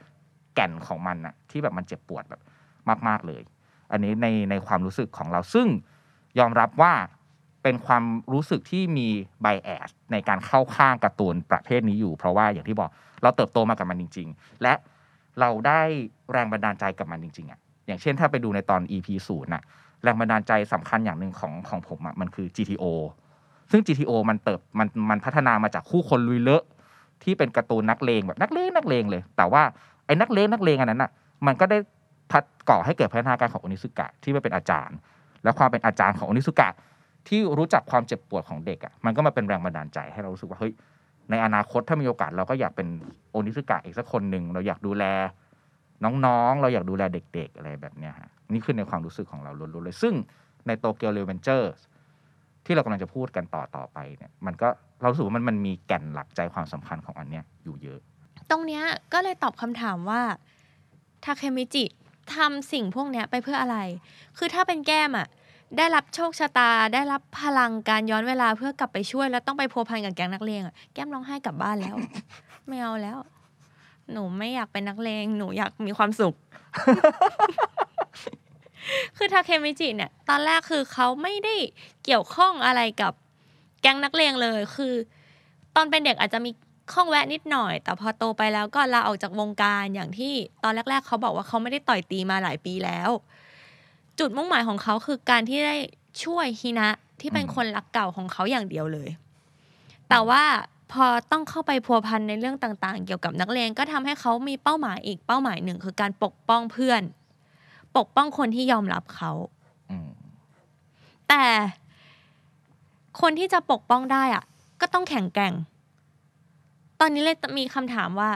[0.54, 2.40] แก่นของมันอะที่แบบมันเจ็บปวดแบบ
[3.08, 3.42] มาก ๆเลย
[3.92, 5.68] อันนี้ในในความรู้สึกของเราซึ่ง
[6.38, 6.94] ยอมรับว่า
[7.62, 9.08] เป็นความรู้สึกที่มี
[9.42, 12.90] ไบแอสในการเข้าข้างการ์ตูนประเภทนี้อยู่ เพราะว่าอย่างที่บอก
[13.22, 14.74] เราเติบโตมากับมันจริง ๆ และ
[15.40, 15.80] เราได้
[16.32, 19.62] แรงบันดาลใจกับมันจริงๆอะอย่างเช่นถ้าไปดูในตอน EP ศูนย์น่ะ
[20.02, 22.84] แรงบันดาลใจสำคัญอย่างหนึ่งของของผมอะมันคือ GTO
[23.70, 26.64] ซึ่ง GTO มันเติบมันมันพัฒนามาจากคู่คนลุยเลอะ
[27.22, 29.62] ที่เป็นการ์ตูนนักเลงแบบนักเลงนักเลงเลย แต่ว่า
[30.06, 31.10] ไอ้นักเลงนักเลงอันนั้นอะ
[31.46, 31.78] มันก็ได้
[32.30, 34.96] พัดก่อให้เกิดพัฒนาการของอนิสุกะที่มาเป็นอาจารย์
[35.44, 36.68] และความเป็นอาจารย์ของอนิสุกะ
[37.28, 40.72] ที่รู้จักความเจ็บปวดของเด็กอะมันก็มาเป็นแรงบันดาลใจให้เรารู้สึกว่าเฮ้ย
[41.30, 42.88] ในอนาคตถ้ามีโอกาสเราก็อยากเป็น
[43.30, 45.04] โอนิสุกะอีกสักคนหนึ่งเราอยากดูแล
[46.04, 47.02] น้องๆ เราอยากดูแล
[47.34, 50.14] เด็ก ๆ อะไรแบบเนี้ยฮะนี่คือในความรู้สึกของเราล้วนๆเลย ซึ่ง
[50.66, 51.72] ในโตเกียวเรเวนเจอร์
[52.66, 54.68] ที่เรากำลังจะพูดกันต่อต่อไปเนี่ยมันก็
[55.00, 58.00] เรารู้สึกว่ามันมันมีแก่นหลักใจความสำคัญของอันเนี้ยอยู่เยอะ
[58.50, 60.20] ตรงเนี้ยก็เลยตอบคำถามว่า
[61.24, 61.84] ทาเคมิจิ
[62.34, 63.78] ทำสิ่งพวกเนี้ยไปเพื่ออะไร
[64.38, 65.26] คือถ้าเป็นแก้มอะ
[65.76, 71.96] ได้รับโชคชะตา ได้รับพลังการย้อนเวลาเพื่อกลับไปช่วย แล้วต้องไปพัวพันกับแก๊งนักเลงอะแก้มร้องไห้กลับบ้านแล้ว
[72.66, 73.18] ไม่เอาแล้ว
[74.12, 76.34] หนูไม่อยากเป็นนักเลง หนูอยากมีความสุข
[79.16, 81.54] คือทาเคมิจิเนี่ย ตอนแรกคือเขาไม่ได้
[82.04, 83.12] เกี่ยวข้องอะไรกับ
[83.82, 84.94] แก๊งนักเลงเลย คือ
[85.76, 86.50] ตอนเป็นเด็กอาจจะมี
[86.92, 93.10] ข้องแวะนิดหน่อย แต่พอโตไปแล้วก็ลาออกจากวงการอย่างที่ตอนแรก ๆ เขาบอกว่าเขาไม่ได้ต่อยตีมาหลายปีแล้ว
[94.18, 95.76] จุดมุ่งหมายของเขาคือการที่ได้
[96.24, 96.88] ช่วยฮินะ
[97.20, 99.08] ที่เป็นอืมคนรักเก่าของเขาอย่างเดียวเลย
[100.08, 100.42] แต่ว่า
[100.92, 107.02] พอต้องเข้าไปพัวพันในเรื่องต่างๆ เกี่ยวกับนักเลงก็ทำให้เขามีเป้าหมายอีกเป้าหมายหนึ่งคือการปกป้องเพื่อน
[107.96, 109.30] ปกป้องคนที่ยอมรับเขา
[109.90, 110.08] อืม
[111.28, 111.44] แต่
[113.20, 114.44] คนที่จะปกป้องได้อะ
[114.80, 115.54] ก็ต้องแข็งแกร่ง
[117.00, 118.30] ตอนนี้เลยมีคำถามว่า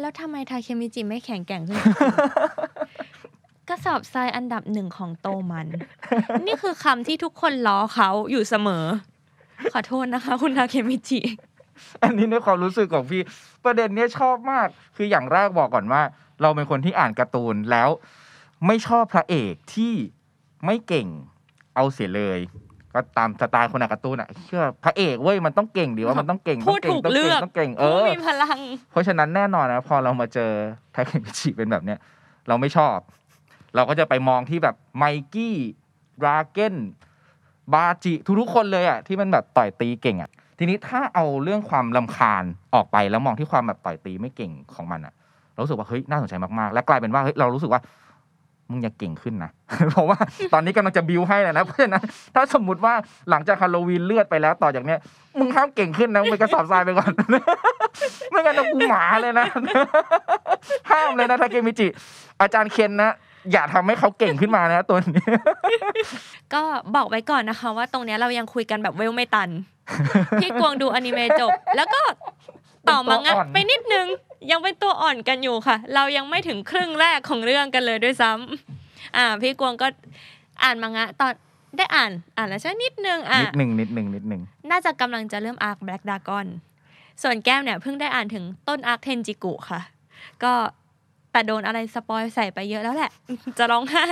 [0.00, 1.78] แล้วทำไมทาเคมิจิไม่แข็งแกร่งขึ้น
[3.68, 5.66] กระสอบทรายอันดับหนึ่งของโตมัน
[6.46, 8.84] นี่คือคำที่ทุกคนล้อเขาอยู่เสมอ
[9.72, 11.20] ขอโทษนะคะ คุณทาเคมิจิ
[12.02, 13.22] อันนี้ในความรู้สึกของพี่
[13.64, 16.02] ประเด็นเนี้ยชอบมาก คืออย่างแรกบอกก่อนว่า
[16.42, 17.88] เราเป็นคนที่อ่านการ์ตูนแล้ว
[18.66, 19.94] ไม่ชอบพระเอกที่
[20.64, 21.08] ไม่เก่ง
[21.74, 22.38] เอาเสียเลย
[22.96, 28.58] ก็ตามสไตล์คนอ่านการ์ตูนอะเชื่อพระเอกเว้ยมันต้องเก่งดีว่ามันต้องเก่งพูดต้องถูกต้องเลือกต้องเก่งเอผู้อมีพลัง
[28.90, 30.50] เพราะฉะนั้นแน่นอนนะพอเรามาเจอ
[30.92, 31.98] ไทเคมิชิเป็นแบบเนี้ย
[32.48, 32.96] เราไม่ชอบ
[33.74, 35.04] เราก็จะไปมองที่แบบไม
[35.34, 35.56] กี้
[36.24, 36.76] ราเกน
[37.74, 45.14] บาจิทุกๆคนเลยอะที่มันแบบต่อยตีเก่งอะทีนี้ถ้าเอาเรื่องความลำคาญออกไปแล้วมองที่ความแบบต่อยตีไม่เก่งของมันอะ
[45.52, 47.80] เรารู้สึกว่าเฮ้ยน่าสนใจมากๆ และกลายเป็นว่าเฮ้ยเรารู้สึกว่า
[48.70, 49.50] มึงอย่าเก่งขึ้นนะ
[49.90, 50.18] เพราะว่า
[50.52, 52.94] ตอนนี้กำลังจะบิวให้แล้วนะ เพราะฉะนั้นถ้าสมมติว่า
[53.30, 54.98] หลังจากฮาโลวีนเลือดไปแล้วต่อจากเนี้ย
[55.38, 57.12] มึงห้ามเก่งขึ้นนะมึงไปกระสอบทรายไปก่อน
[58.30, 59.46] ไม่งั้นจะกูหมาเลยนะ
[60.90, 61.88] ห้ามเลยนะทาเกมิจิ
[62.40, 63.10] อาจารย์เคนนะ
[63.52, 65.24] อย่าทำให้เขาเก่งขึ้นมานะตัวนี้
[66.54, 66.62] ก็
[66.96, 69.48] บอกไว้ก่อนนะคะ ว่าตรงเนี้ยเรายังคุยกันแบบเวลไม่ตัน
[70.42, 72.02] พี่กวงดูอนิเมะจบ แล้วก็
[72.88, 74.06] ต่อมังงะเป็นตัวอ่อนไปนิดนึง
[74.50, 79.88] ยังเป็นตัวอ่อนกันอยู่ค่ะ เรายังไม่ถึงครึ่งแรกของเรื่องกันเลยด้วยซ้ำอ่า พี่กวงก็
[80.62, 81.32] อ่านมังงะตอน
[81.76, 86.46] ได้อ่านอ่านแล้วใช่ไหมนิดนึงอะนิดหนึ่งนิดหนึ่งนิดหนึ่งน่าจะกำลังจะเริ่ม arc Black Dragon
[87.22, 89.80] ส่วนแก้มเนี่ยเพิ่งได้อ่านถึงต้น arc เทนจิกุค่ะ
[90.44, 90.52] ก็
[91.36, 93.10] แต่โดนอะไร spoil ใส่ไปเยอะแล้วแหละ
[93.58, 94.06] จะร้องไห้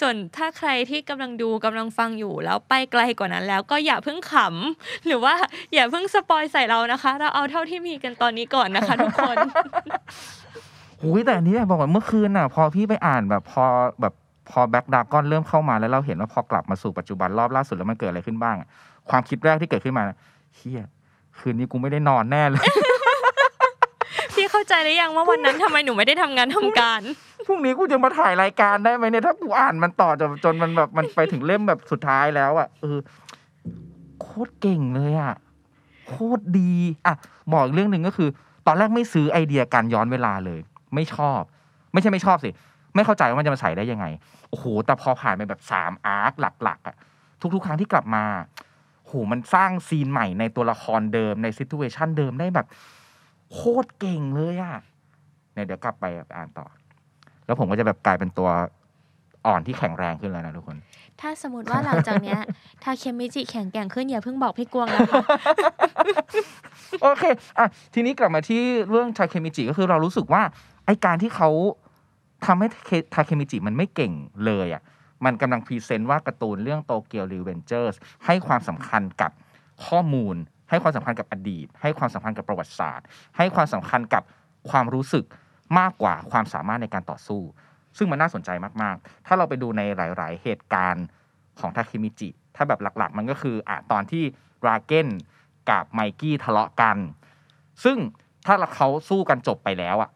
[0.00, 5.34] ส่วนถ้าใครที่กำลังดูกำลังฟังอยู่แล้วไปไกลกว่านั้นแล้วก็อย่าเพิ่งขำหรือว่า
[5.74, 9.36] อย่าเพิ่งสปอยใส่เรานะคะ เราเอาเท่าที่มีกันตอนนี้ก่อนนะคะ ทุกคน
[11.00, 13.64] หุยแต่อันนี้บอกว่าเมื่อคืนน่ะ พอพี่ไปอ่านแบบพอ
[14.00, 14.14] แบบ
[14.50, 18.56] พอแบ็กดาก้อนเริ่มเข้ามาแล้วเราเห็นว่าพอกลับมาสู่ปัจจุบันรอบล่าสุดแล้วมันเกิดอะไรขึ้นบ้าง
[19.10, 20.04] ความคิดแรกที่เกิดขึ้นมา
[20.56, 20.84] เฮีย
[21.38, 22.62] คืนนี้กูไม่ได้นอนแน่เลย
[24.56, 27.00] เข้าใจหรือยังว่าวันนั้นทำไมหนูไม่ได้ทำงานทำการ
[27.46, 32.98] พรุ่งนี้กูจะมาถ่ายรายการได้ไหมเนี่ยถ้ากูอ่านมันต่อจนจนมันแบบมันไปถึงเล่มแบบสุดท้ายแล้วอะเออ
[34.20, 35.34] โคตรเก่งเลยอะ
[36.08, 36.72] โคตรดี
[37.06, 37.14] อะ
[37.52, 38.28] บอกอีกเรื่องหนึ่งก็คือ
[38.66, 40.60] ตอนแรกไม่ซื้อไอเดียการย้อนเวลาเลย
[40.94, 41.40] ไม่ชอบ
[41.92, 42.50] ไม่ใช่ไม่ชอบสิ
[42.94, 44.06] ไม่เข้าใจว่ามันจะมาใส่ได้ยังไง
[44.50, 46.96] โอ้โหแต่พอผ่านไปแบบสามอาร์คหลักๆอะ
[47.54, 48.24] ทุก ๆ ครั้งที่กลับมา
[49.06, 52.66] โหมันสร้างซีนใหม่ในตัวละครเดิมในซิทูเอชันเดิมได้แบบ
[53.52, 54.76] โคตรเก่งเลยอะ
[55.54, 56.04] เนี่ยเดี๋ยวกลับไป
[56.36, 56.66] อ่านต่อ
[57.46, 58.48] แล้วผมก็จะแบบกลายเป็นตัว
[59.46, 60.76] อ่อนที่แข็งแรงขึ้นแล้วนะทุกคน
[61.20, 62.40] ถ้าสมมติว่าหลังจากเนี้ย
[62.82, 65.24] ถ้าเคมิจิแข็งแกร่งขึ้นอย่าเพิ่งบอกพี่กวงนะคะ
[67.02, 67.24] โอเค
[67.58, 70.42] อะทีนี้กลับมาที่เรื่องทาเคมิจิก็คือเรารู้สึกว่า
[70.86, 71.50] ไอ้การที่เขา
[72.46, 72.66] ทำให้
[73.14, 74.12] ทาเคมิจิมันไม่เก่ง
[74.46, 74.82] เลยอะ
[75.24, 77.94] มันกำลัง present ว่าการ์ตูนเรื่องโตเกียวรีเวนเจอร์ส
[78.26, 79.30] ให้ความสำคัญกับ
[79.86, 80.36] ข้อมูล
[80.70, 84.22] ให้ความสำคัญกับอดีต ให้ความสำคัญกับประวัติศาสตร์ ให้ความสำคัญกับ
[84.70, 85.24] ความรู้สึก
[85.78, 87.42] มากกว่าความสามารถในการต่อสู้
[87.98, 88.50] ซึ่งมันน่าสนใจ
[88.82, 91.06] มากๆ ถ้าเราไปดูในหลาย ๆ เหตุการณ์
[91.60, 94.24] ของทาเคมิจิ ถ้าแบบหลัก ๆ มันก็คืออะตอนที่
[94.66, 95.08] ราเกน
[95.70, 96.96] กับไมกี้ทะเลาะกัน
[97.84, 97.98] ซึ่ง
[98.46, 100.10] ถ้าเขาสู้กันจบไปแล้วอะ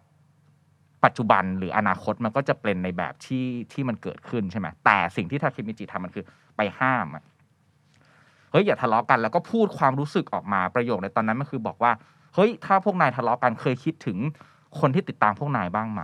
[1.05, 6.25] ปัจจุบันหรืออนาคตมันก็จะเป็นในแบบที่ที่มันเกิดขึ้นใช่ไหมแต่สิ่งที่ทาเคมิจิทำมันคือ
[6.57, 7.23] ไปห้ามอะ
[8.51, 11.93] เฮ้ยอย่าทะเลาะกันแล้วก็พูดความรู้สึกออกมาประโยคในตอนนั้นมันคือบอกว่า
[12.35, 14.19] เฮ้ยถ้าพวกนายทะเลาะกันเคยคิดถึง
[14.81, 16.03] คนที่ติดตามพวกนายบ้างไหม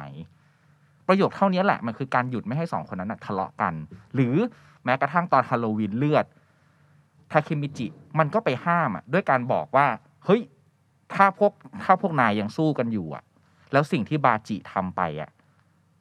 [1.08, 3.74] ประโยคเท่านี้แหละมันคือการหยุดไม่ให้สองคนนั้นนะทะเลาะกัน
[4.14, 4.34] หรือ
[4.84, 6.26] แม้กระทั่งตอนฮาโลวีนเลือด
[7.32, 7.86] ทาเคมิจิ
[8.18, 9.86] มันก็ไปห้ามอะด้วยการบอกว่า
[10.24, 10.40] เฮ้ย
[11.14, 11.52] ถ้าพวก
[11.84, 13.24] ถ้าพวกนายยังสู้กันอยู่อะ
[13.72, 15.30] แล้วสิ่งที่บาจิทำไปอะ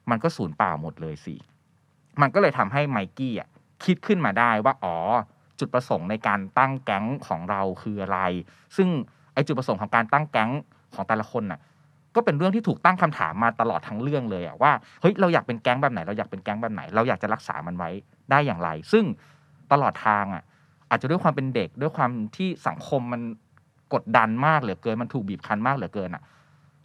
[0.10, 1.36] มันก็สูญเปล่าหมดเลยสิ
[2.22, 3.50] มันก็เลยทำให้ไมกี้อะ
[3.86, 4.98] คิดขึ้นมาได้ว่า อ๋อ
[5.60, 8.20] จุดประสงค์ในการตั้งแก๊งของเราคืออะไร
[8.78, 8.90] ซึ่ง
[9.34, 10.52] ไอจุดประสงค์ของการตั้งแก๊ง
[10.96, 11.60] ของแต่ละคนน่ะ
[12.16, 17.90] ก็เป็นเรื่องที่ถูกตั้งคำถามมาตลอดทั้งเรื่องเลยอะว่าเฮ้ยเราอยากเป็นแก๊งแบบไหน เราอยากเป็นแก๊งแบบไหน เราอยากจะรักษามันไว้
[18.32, 19.06] ได้อย่างไร ซึ่ง
[19.72, 20.44] ตลอดทางอะ
[20.90, 23.22] อาจจะด้วยความเป็นเด็กด้วยความที่สังคมมัน
[23.94, 26.24] กดดันมากเหลือเกินมันถูกบีบคั้นมากเหลือเกินอะ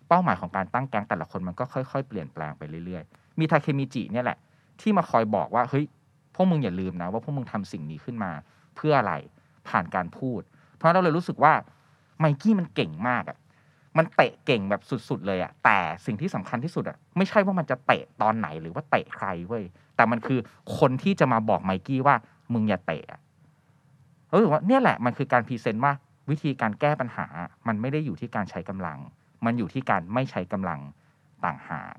[0.08, 4.38] เป้าหมายของการตั้งแก๊งแต่ละคนมันก็ค่อยๆ เปลี่ยนแปลงไปเรื่อยๆ มีทาเคมิจิเนี่ยแหละ
[4.80, 5.84] ที่มาคอยบอกว่าเฮ้ย
[6.34, 8.32] พวกมึงอย่าลืมนะว่าพวกมึงทำสิ่งนี้ขึ้นมา
[8.80, 9.14] เพื่ออะไร
[9.68, 10.40] ผ่านการพูด
[10.76, 11.52] เพราะเราเลยรู้สึกว่า
[12.18, 13.38] ไมกี้มันเก่งมากอะ
[13.98, 19.64] มันเตะเก่งแบบสุด ๆ เลยอะแต่สิ่งที่สำคัญที่สุดอะไม่ใช่ว่ามันจะเตะตอนไหนหรือว่าเตะใครเว้ย
[19.96, 20.38] แต่มันคือ
[20.78, 22.14] คนที่จะมาบอกไมกี้ว่า
[22.52, 23.20] มึงอย่าเตะอะ
[24.36, 25.92] รู้สึกว่าเนี่ยแหละมันคือการพรีเซนต์ว่า
[26.30, 27.26] วิธีการแก้ปัญหา
[27.66, 28.98] มันไม่ได้อยู่ที่การใช้กำลัง
[29.44, 30.80] มันอยู่ที่การไม่ใช้กำลัง
[31.44, 31.96] ต่างหาก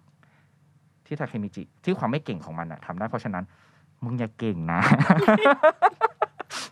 [1.05, 3.43] ที่ทาเคมิจิที่ความไม่เก่งของมันอะทำได้เพราะฉะนั้น
[4.03, 4.81] มึงอย่าเก่งนะ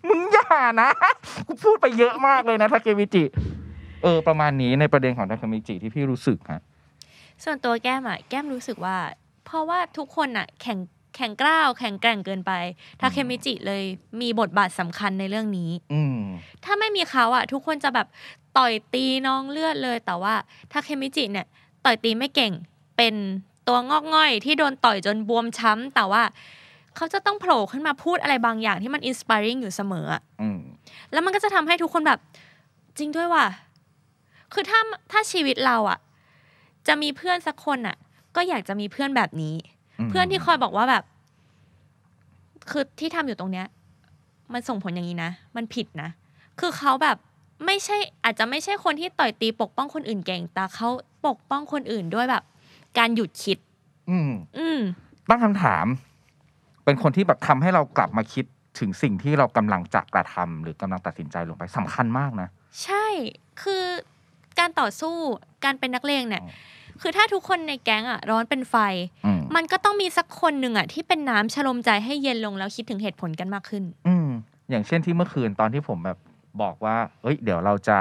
[0.07, 0.89] มึงอย่านะ
[1.47, 3.23] กูพูดไปเยอะมากเลยนะทาเคมิจิ
[4.03, 6.61] เออประมาณนี้ในประเด็นของทาเคมิจิที่พี่รู้สึกฮะ
[7.43, 8.97] ส่วนตัวแก้มอะแก้มรู้สึกว่า
[9.45, 10.79] เพราะว่าทุกคนอะแข่ง
[11.15, 12.51] แข่งกล้าวแข่งแกร่งเกินไป
[12.99, 13.83] ทาเคมิจิเลย
[14.21, 16.19] มีบทบาทสำคัญในเรื่องนี้ อืม
[16.63, 18.07] ถ้าไม่มีเขาอะทุกคนจะแบบ
[18.57, 20.33] ต่อยตีน้องเลือดเลย แต่ว่า
[20.71, 21.47] ทาเคมิจิเนี่ย
[21.85, 22.53] ต่อยตีไม่เก่ง
[22.97, 23.15] เป็น
[23.67, 26.23] ตัวงอกง่อยที่โดนต่อยจนบวมช้ำแต่ว่า
[26.95, 30.59] เขาจะต้องโผล่ขึ้นมาพูดอะไรบางอย่างที่มันอินสป r ริงอยู่เสมออะอืม
[31.11, 32.19] แล้วมันก็จะทำให้ทุกคนแบบ
[32.97, 33.45] จริงด้วยว่ะ
[34.53, 34.79] คือถ้า
[35.11, 35.99] ถ้าชีวิตเราอะ
[36.87, 37.97] จะมีเพื่อนสักคนอะ
[38.35, 39.55] ก็อยากจะมีเพื่อนแบบนี้
[40.05, 41.03] มเพื่อนที่คอยบอกว่าแบบ
[42.69, 43.67] คือที่ทำอยู่ตรงเนี้ย
[44.53, 46.09] มันส่งผลอย่างนี้นะมันผิดนะ
[46.59, 47.17] คือเขาแบบ
[47.65, 50.89] ไม่ใช่อาจจะไม่ใช่คนที่ต่อยตีปกป้องคนอื่นเก่ง แต่เขา
[51.27, 52.43] ปกป้องคนอื่นด้วยแบบ
[52.97, 53.57] การหยุดคิด
[54.09, 54.79] อืม อืม
[55.29, 55.85] ตั้งคำถาม
[56.89, 58.45] เป็นคนที่แบบทำให้เรากลับมาคิด
[58.79, 62.47] ถึงสิ่งที่เรากำลังจะกระทำหรือกำลังตัดสินใจลงไปสำคัญมากนะ
[62.83, 63.05] ใช่
[63.61, 63.83] คือ
[64.59, 65.15] การการต่อสู้
[65.65, 66.51] การเป็นนักเลงเนี่ยอืม
[67.01, 68.75] คือถ้าทุกคนในแก๊งอะร้อนเป็นไฟ
[69.25, 74.27] อืมมันก็ต้องมีสักคนหนึ่งอะที่เป็นน้ำชโลมใจให้เย็นลงแล้วคิดถึงเหตุผลกันมากขึ้น อืม
[74.69, 76.17] อย่างเช่นที่เมื่อคืนตอนที่ผมแบบ
[76.61, 77.97] บอกว่า เอ้ย เดี๋ยวเราจะ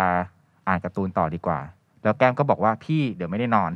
[0.68, 1.58] อ่านการ์ตูนต่อดีกว่า
[2.02, 3.70] แล้วแก้มก็บอกว่าพี่เดี๋ยวไม่ได้นอน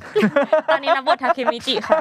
[0.69, 2.01] ตอนนี้นับบททาเคมิจิค่ะ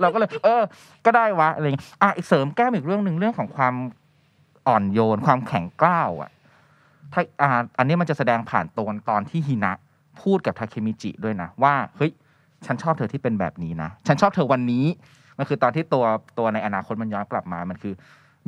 [0.00, 0.62] เราก็เลย เออ
[1.06, 3.74] ก็ได้วะอะไรเงี้ยอะอีกเสริมแก้มอีกเรื่องหนึ่งเรื่องของความ
[4.68, 6.30] อ่อนโยนความแข็งกร้าวอะ
[7.12, 9.72] ถ้าอ่าอันนี้มันจะแสดงผ่านตอนตอนที่ฮินะ
[10.22, 12.10] พูดกับทาเคมิจิด้วยนะ ว่าเฮ้ย
[12.66, 14.84] ฉันชอบเธอที่เป็นแบบนี้นะ ฉันชอบเธอวันนี้
[15.38, 16.04] มันคือตอนที่ตัว
[16.38, 17.94] ตัวในอนาคตมันย้อนกลับมา มันคือ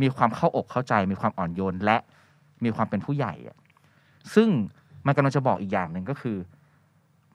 [0.02, 1.96] มีความเข้าอกเข้าใจ มีความอ่อนโยนและ
[2.64, 3.56] มีความเป็นผู้ใหญ่อะ
[4.34, 4.48] ซึ่ง
[5.06, 6.36] มันกำลังจะบอกอีกอย่างหนึ่งก็คือ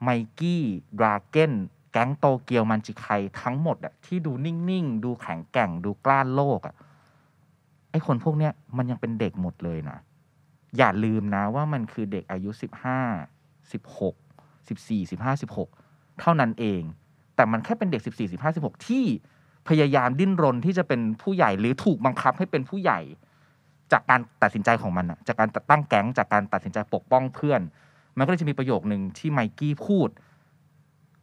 [0.03, 0.63] ไมกี้
[0.99, 1.53] ดราเก้น
[1.91, 3.07] แก๊งโตเกียวมันจิไค
[3.41, 6.75] ทั้งหมดอะที่ดูนิ่งๆ ดูแข็งแกร่ง ดูกล้าโลกอะ
[7.91, 9.97] ไอคนพวกเนี้ยมันยังเป็นเด็กหมดเลยนะ
[10.77, 12.99] อย่าลืมนะว่ามันคือเด็กอายุสิบห้า
[13.71, 14.15] สิบหก
[14.69, 15.69] สิบสี่สิบห้าสิบหก
[16.19, 16.81] เท่านั้นเอง
[17.35, 19.05] แต่มันแค่เป็นเด็กสิบสี่สิบห้าสิบหกที่
[19.67, 22.99] พยายามดิ้นรนที่จะเป็นผู้ใหญ่หรือถูกบังคับให้เป็นผู้ใหญ่
[23.91, 27.61] จากการตัดสินใจของมันอะจากการตั้งแก๊งจากการตัดสินใจปกป้องเพื่อน
[28.17, 30.09] มันก็เลยจะมีประโยคหนึ่งที่ไมกี้พูด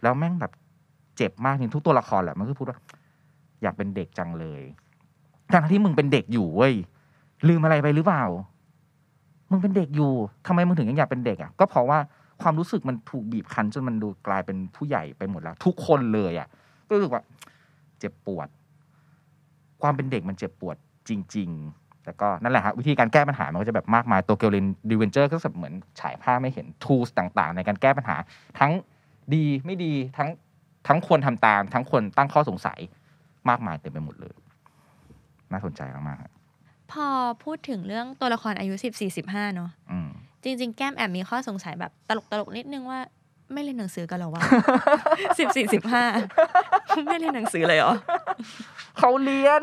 [0.02, 0.52] แล้วแม่งแบบ
[1.16, 2.78] เจ็บมากจริงทุกตัวละครแหละมันก็พูดว่า
[3.62, 4.62] อยากเป็นเด็กจังเลย
[5.54, 6.74] ทั้งที่มึงเป็นเด็กอยู่เว้ย
[7.48, 8.24] ลืมอะไรไปหรือเปล่า
[9.50, 10.12] มึงเป็นเด็กอยู่
[10.46, 11.98] ทำไมมึงถึงยังอยากเป็นเด็กอะก็เพราะว่า
[12.42, 16.48] ความรู้สึกมันถูกบีบคั้นจนมันดูกลายเป็นผู้ใหญ่ไปหมดแล้ว ทุกคนเลยอะ
[16.86, 17.22] ก็รู้สึกว่า
[17.98, 18.48] เจ็บปวด
[19.82, 20.76] ความเป็นเด็กมันเจ็บปวด
[21.08, 28.16] จริง ๆ แต่ก็นั่นแหละฮะวิธีการแก้ปัญหามันก็จะแบบมากมายตัวเกลเลนดิเวนเจอร์ก็แบบเหมือนฉายภาพให้เห็น tools ต่างๆ ในการแก้ปัญหา
[28.58, 28.72] ทั้ง
[29.34, 30.28] ดีไม่ดีทั้ง
[30.88, 32.78] ทั้งควรทำตาม ทั้งควรตั้งข้อสงสัย
[33.48, 34.36] มากมายเต็มไปหมดเลย
[35.52, 36.32] น่าสนใจมากๆครับ
[36.92, 37.06] พอ
[37.44, 40.08] พูดถึงเรื่องตัวละครอายุสิบสี่สิบห้าเนาะอืม
[40.42, 43.00] จริง ๆ แก้มแอบมีข้อสงสัยแบบตลกตลกๆนิดนึงว่า
[43.52, 44.42] ไม่เรียนหนังสือกันเหรอวะ
[45.38, 46.04] สิบสี่สิบห้า
[47.06, 47.94] ไม่เรียนหนังสือเลยเหรอ
[48.98, 49.62] เขาเรียน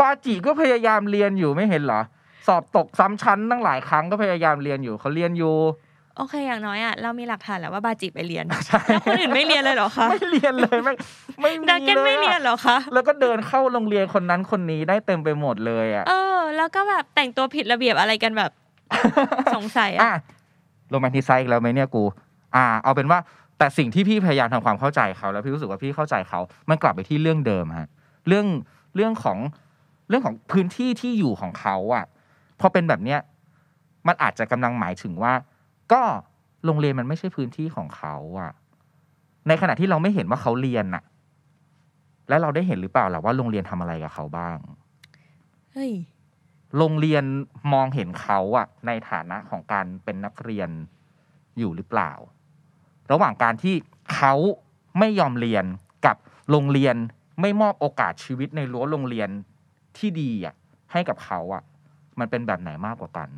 [0.00, 2.00] บาจิก็พยายามเรียนอยู่ไม่เห็นเหรอ
[2.46, 5.56] สอบตกซ้ำชั้นตั้งหลายครั้งก็พยายามเรียนอยู่เขาเรียนอยู่
[6.16, 8.60] โอเคอย่างน้อยอะเรามีหลักฐานแล้วว่าบาจิไปเรียนแล้ว
[9.04, 10.92] คนอื่นไม่เรียนเลยเหรอคะไม่เรียนเลยไม่
[11.40, 18.50] ไม่มีดาเกนลไม่เรียนอะเหรอคะแล้วก็เดินเข้าโรงเรียนคนนั้นคนนี้ได้เต็มไปหมดเลยอะเออ แล้วก็แบบแต่งตัวผิดระเบียบอะไรกันแบบ
[19.54, 20.14] สงสัยอะอะ
[20.90, 22.02] โรแมนติไซด์อีกแล้วไหมเนี่ยกู
[22.56, 23.18] อ่า เอาเป็นว่า
[23.58, 27.88] แต่สิ่งที่พี่พยายามทำความเข้าใจเขา แล้วพี่รู้สึกว่าพี่เข้าใจเขา มันกลับไปที่เรื่องเดิมฮะ
[28.28, 28.46] เรื่อง
[28.96, 29.38] เรื่องของ
[30.08, 32.04] เรื่องของพื้นที่ที่อยู่ของเขาอะ
[32.60, 33.20] พอเป็นแบบเนี้ย
[34.06, 35.32] มันอาจจะกำลังหมายถึงว่า
[35.92, 36.02] ก็
[36.64, 38.52] โรงเรียนมันไม่ใช่พื้นที่ของเขาอะ
[39.48, 41.04] ในขณะที่เราไม่เห็นว่าเขาเรียนน่ะ
[42.28, 44.56] และเราได้เห็นหรือเปล่าล่ะว่าโรงเรียนทำอะไรกับเขาบ้าง
[45.72, 45.92] เฮ้ย
[46.76, 47.24] โรงเรียน
[47.72, 50.70] มองเห็นเขาอะในฐานะของการเป็นนักเรียน
[51.58, 52.12] อยู่หรือเปล่า
[53.10, 53.74] ระหว่างการที่
[54.14, 54.34] เขา
[54.98, 55.64] ไม่ยอมเรียน
[56.06, 56.16] กับ
[56.50, 56.96] โรงเรียน
[57.40, 59.30] ไม่มอบโอกาสชีวิตในรั้วโรงเรียน
[59.98, 60.54] ที่ดีอะ
[60.92, 61.62] ให้กับเขาอะ
[62.18, 63.28] มันเป็นแบบไหนมากกว่ากัน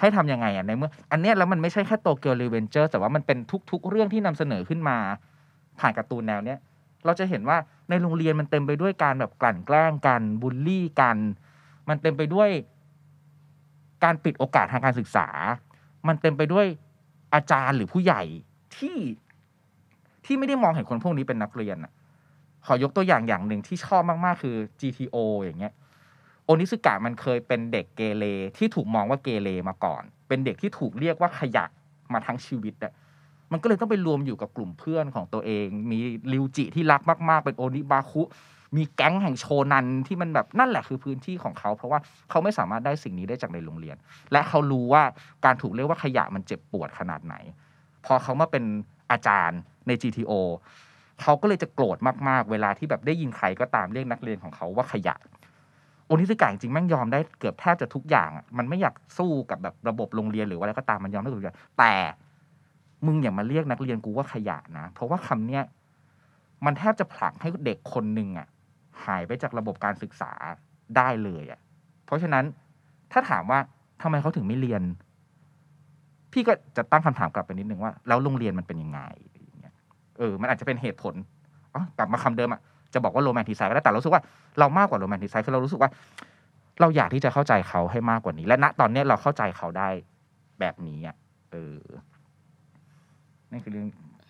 [0.00, 3.38] ให้ทำยังไงอะในเมื่อ อันเนี้ยแล้วมันไม่ใช่แค่โตเกียวรีเวนเจอร์แต่ว่ามันเป็น
[3.70, 4.96] ทุก ๆ เรื่องที่นำเสนอขึ้นมา
[5.80, 6.58] ผ่านการ์ตูนแนวเนี้ย
[7.04, 7.56] เราจะเห็นว่า
[7.88, 11.16] ในโรงเรียนมันเต็มไปด้วยการแบบกลั่นแกล้งกันบูลลี่กัน
[11.88, 12.50] มันเต็มไปด้วย
[14.04, 15.28] การปิดโอกาสทางการศึกษา
[16.08, 16.66] มันเต็มไปด้วย
[17.34, 18.22] อาจารย์หรือผู้ใหญ่
[18.76, 18.96] ที่
[20.24, 21.92] ที่ไม่ได้มองเห็นคนพวกนี้เป็นนักเรียนอะ
[22.68, 25.72] ขอยกตัวอย่างอย่างหนึ่งที่ชอบมากๆ คือ GTO อย่างเงี้ย
[26.44, 28.24] โอนิสกะมันเคยเป็นเด็กเกเร
[28.58, 31.64] ที่ถูกมองว่าเกเรมาก่อน เป็นเด็กที่ถูกเรียกว่าขยะ
[32.12, 32.92] มาทั้งชีวิตอะ
[33.52, 35.98] มันก็เลยต้องไปรวมอยู่กับกลุ่มเพื่อนของตัวเอง มี
[36.32, 37.00] ริวจิที่รัก
[37.30, 38.22] มากๆ เป็นโอนิบาคุ
[38.76, 42.00] มีแก๊งแห่งโชนันที่มันแบบนั่นแหละคือพื้นที่ของเขา เพราะว่า
[42.30, 43.96] เขาไม่สามารถได้สิ่งนี้ได้จากในโรงเรียน
[44.32, 45.02] และเขารู้ว่า
[45.44, 47.34] การถูกเรียกว่าขยะมันเจ็บปวดขนาดไหน
[48.06, 48.64] พอเขามาเป็น
[49.10, 50.32] อาจารย์ใน GTO
[51.22, 55.16] เขาก็เลยจะโกรธมากๆ เวลาที่แบบได้ยินใครก็ตามเรียกนักเรียนของเขาว่าขยะ
[56.06, 61.94] โอนิสกะจริงแม่งยอมได้เกือบแทบจะทุกอย่างอะมันไม่อยากสู้กับแบบระบบโรงเรียนหรือว่าอะไรก็ตามมันยอมได้ทุกอย่างแต่
[63.06, 65.62] มึงอย่ามาเรียกนักเรียนกูว่าขยะนะ เพราะว่าคำเนี้ย
[66.64, 68.46] มันแทบจะผลักให้เด็กคนหนึ่งอะ
[69.04, 70.32] หายไปจากระบบการศึกษา
[70.96, 71.60] ได้เลยอะ
[72.06, 72.44] เพราะฉะนั้น
[73.12, 73.58] ถ้าถามว่า
[74.02, 74.82] ทำไมเขาถึงไม่เรียน
[76.32, 79.00] พี่ก็จะตั้งคำถามกลับไปนิดนึงว่าแล้วโรงเรียนมันเป็นยังไง
[80.18, 81.14] เออมันอาจจะเป็นเหตุผล
[81.74, 82.60] อ๋อกลับมาคำเดิมอะ
[82.94, 84.22] จะบอกว่าโรแมนติไซด์ก็ได้แต่เรารู้สึกว่า
[84.58, 85.90] เรามากกว่าโรแมนติไซด์คือเรารู้สึกว่า
[86.80, 89.88] เราอยากที่จะเข้าใจเขาให้มากกว่านี้ และณตอนนี้เราเข้าใจเขาได้
[90.60, 91.16] แบบนี้อะ
[91.52, 91.78] เออ
[93.50, 93.88] นั่นคือเรื่อง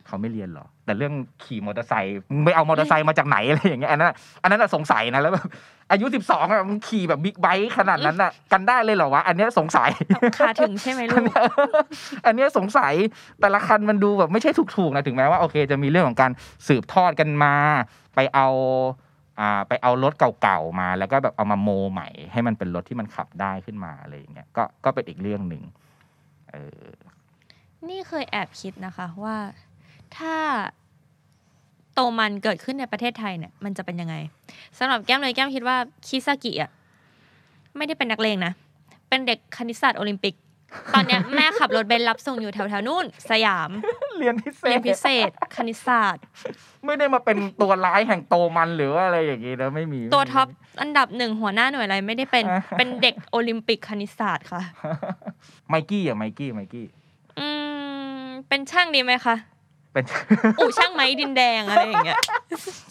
[0.08, 1.12] เขาไม่เรียนเหรอ แต่เรื่อง
[1.44, 5.46] ขี่มอเตอร์ไซค์มึงไปเอามอเตอร์ไซค์มาจากไหนอะไรอย่างเงี้ยอันนั้นอันนั้นนะสงสัยนะแล้วแบบ
[5.90, 9.90] อายุสิบสองอะมึงขี่แบบบิ๊กไบค์ขนาดนั้นอะกันได้เลยเหรอวะอันเนี้ยสงสัย
[10.38, 11.24] ขาถึงใช่ไหมลูก
[12.26, 12.94] อันเนี้ยสงสัย
[13.40, 16.32] แต่ละคันมันดูแบบไม่ใช่ถูกๆนะถึงแม้ว่าโอเค จะมีเรื่องของการ
[16.68, 17.54] สืบทอดกันมา
[18.14, 18.48] ไปเอา
[19.40, 25.62] อ่าไปเอารถเก่าๆมาแล้วก็แบบเอามาโมใหม่ ให้มันเป็นรถที่มันขับได้ขึ้นมาอะไรอย่างเงี้ยก็ก็เป็นอีกเรื่องหนึ่ง
[26.50, 26.86] เออ
[27.88, 29.36] นี่เคยแอบคิดนะคะว่า
[30.16, 30.34] ถ้า
[31.94, 34.14] โตมันเกิดขึ้นในประเทศไทยเนี่ยมันจะเป็นยังไง
[34.78, 36.70] สำหรับแก้มเลยแก้มคิดว่าคิซากิอะ
[37.76, 38.52] ไม่ได้เป็นนักเลงนะ
[39.08, 40.34] เป็นเด็กคณิตศาสตร์โอลิมปิก
[40.94, 43.70] ตอนเนี้ยแม่ขับรถเบนซ์รับส่งอยู่แถวแถวๆนู่น สยาม
[44.18, 46.22] เรียนพิเศษเรียนพิเศษ คณิตศาสตร์
[46.84, 50.48] ไม่ได้มาเป็นตัวร้ายแห่งโตมันหรือว่าอะไรอย่างงี้นะไม่มี ตัวท็อป
[50.80, 54.62] อันดับหนึ่งหัวหน้าหน่วยอะไรไม่ได้เป็นอ่าเป็นเด็กโอลิมปิกคณิตศาสตร์ค่ะ
[55.68, 56.86] ไมกี้อะไมกี้ไมกี้
[57.38, 57.46] อื
[58.22, 59.36] มเป็นช่างดีไหมคะ
[59.92, 60.04] เป็น
[60.60, 62.20] อู่ช่างไม้ดินแดงอะไรอย่างเงี้ย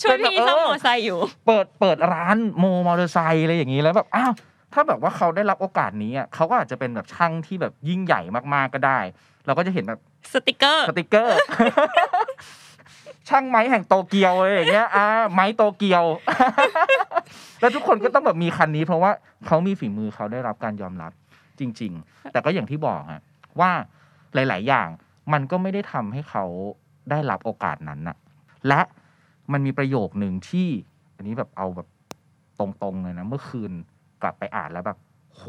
[0.02, 4.32] ช่วยพี่ซ่อมมอเตอร์ไซค์อยู่ เปิดเปิดร้านโมมอเตอร์ไซค์อะไรอย่างนี้แล้วแบบอ้าว
[4.74, 8.22] ถ้าแบบว่าเขาได้รับโอกาสนี้อะเขาก็อาจจะเป็นแบบช่างที่แบบยิ่งใหญ่
[8.54, 9.00] มากๆก็ได้
[9.46, 10.00] เราก็จะเห็นแบบ
[10.34, 11.38] สติกเกอร์สติกเกอร์
[13.30, 16.04] ช่างไม้แห่งโตเกียวอะไรอย่างเงี้ยอ่าไม้โตเกียว
[17.60, 19.12] แล้วทุกคนก็ต้องแบบมีคันนี้ เพราะว่า
[19.48, 21.12] เขามีฝีมือเขาได้รับการยอมรับ
[21.60, 23.22] จริง ๆ แต่ก็อย่างที่บอกฮะ
[23.60, 23.72] ว่า
[24.34, 24.88] หลาย ๆ อย่าง
[25.34, 26.46] มันก็ไม่ได้ทำให้เขา
[27.10, 28.18] ได้รับโอกาสนั้นน่ะ
[28.68, 28.82] และ
[29.52, 30.70] มันมีประโยคหนึ่งที่
[31.16, 31.88] อันนี้แบบเอาแบบ
[32.60, 33.72] ตรงๆเลยนะ เมื่อคืน
[34.22, 34.98] กลับไปอ่านแล้วแบบ
[35.34, 35.44] โห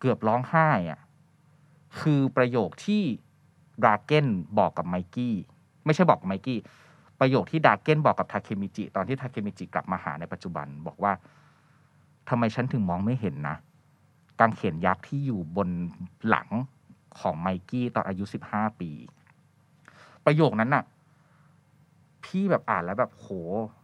[0.00, 1.00] เกือบร้องไห้อะ
[2.00, 3.02] คือประโยคที่
[3.82, 4.26] ดราเก้น
[4.58, 5.34] บอกกับไมกี้
[5.84, 6.58] ไม่ใช่บอกกับไมกี้
[7.20, 11.12] ประโยคที่ดราเก้นบอกกับทาเคมิจิ ตอนที่ทาเคมิจิกลับมาหาในปัจจุบัน บอกว่า
[12.28, 13.56] ทำไมฉันถึงมองไม่เห็นนะ
[14.40, 15.68] กางเขนยักษ์ที่อยู่บน
[16.28, 16.48] หลัง
[17.20, 18.90] ของไมกี้ตอนอายุสิบห้าปี
[20.26, 20.84] ประโยคนั้นน่ะ
[22.24, 23.28] พี่แบบอ่านแล้วแบบโห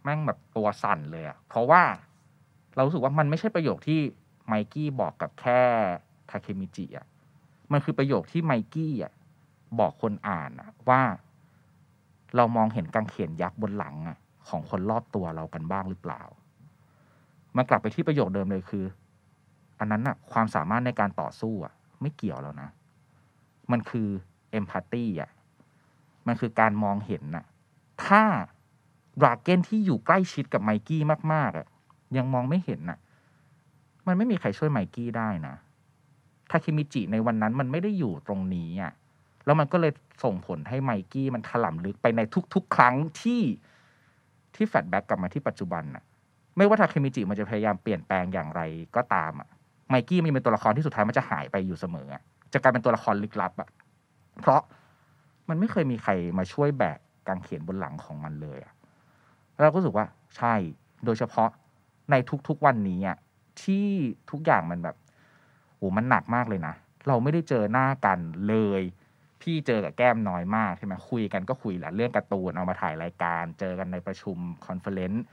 [0.02, 1.82] แม่งแบบตัวสั่นเลยอะเพราะว่า
[2.74, 4.00] เรารู้สึกว่ามันไม่ใช่ประโยคที่
[4.46, 5.60] ไมกี้บอกกับแค่
[6.30, 7.06] ทาเคมิจิอะ
[7.72, 9.12] มันคือประโยคที่ไมกี้อะ
[9.80, 11.02] บอกคนอ่านอะว่า
[12.36, 14.16] เรามองเห็นกางเขนยักษ์บนหลังอะ
[14.48, 16.22] ของคนรอบตัวเรากันบ้างหรือเปล่า
[17.56, 18.84] มันกลับไปที่ประโยคเดิมเลยคือ
[19.78, 22.68] อันนั้นอะความสามารถในการต่อสู้อะไม่เกี่ยวแล้วนะ
[23.72, 24.08] มันคือ
[24.50, 25.30] เอมพัตตีอะ
[26.26, 27.44] มันคือการมองเห็นน่ะ
[28.04, 28.22] ถ้า
[29.20, 31.02] ดราเก้นที่อยู่ใกล้ชิดกับไมกี้
[31.32, 31.66] มากๆอะ
[32.16, 32.98] ยังมองไม่เห็นน่ะ
[34.06, 35.54] มันไม่มีใครช่วยไมกี้ได้นะ
[36.50, 38.92] ทาเคมิจิในวันนั้นมันไม่ได้อยู่ตรงนี้อะ
[39.44, 39.92] แล้วมันก็เลย
[40.24, 42.20] ส่งผลให้ไมกี้มันถล่ำลึกไปใน
[42.54, 43.42] ทุก ๆ ครั้งที่
[44.54, 46.04] ที่ flashback กลับมาที่ปัจจุบันน่ะ
[46.56, 48.62] ไม่ว่าทาเคมิจิมันจะพยายามเปลี่ยนแปลงอย่างไร
[48.96, 49.48] ก็ตามอะ
[49.90, 52.08] ไมกี้มันเป็นตัวละครที่สุดท้ายมันจะหายไปอยู่เสมอ
[52.52, 53.68] จะกลายเป็นตัวละครลึกลับอะ
[54.40, 54.62] เพราะ
[55.50, 58.74] มันไม่เคยมีใครมาช่วยแบกกางเขนบนหลังของมันเลยอะ
[59.60, 60.54] เราก็รู้สึกว่าใช่
[61.04, 61.48] โดยเฉพาะ
[62.10, 62.14] ใน
[62.48, 63.18] ทุกๆวันนี้อะ
[63.62, 63.88] ที่
[64.30, 64.96] ทุกอย่างมันแบบ
[65.76, 66.74] โอ้มันหนักมากเลยนะ
[67.08, 68.82] เราไม่ได้เจอหน้ากันเลย
[69.42, 75.24] พี่เจอกับแก้มน้อยมากใช่ไหมคุยกันก็คุยแหละเรื่องการ์ตูนเอามาถ่ายรายการ เจอกันในประชุม conference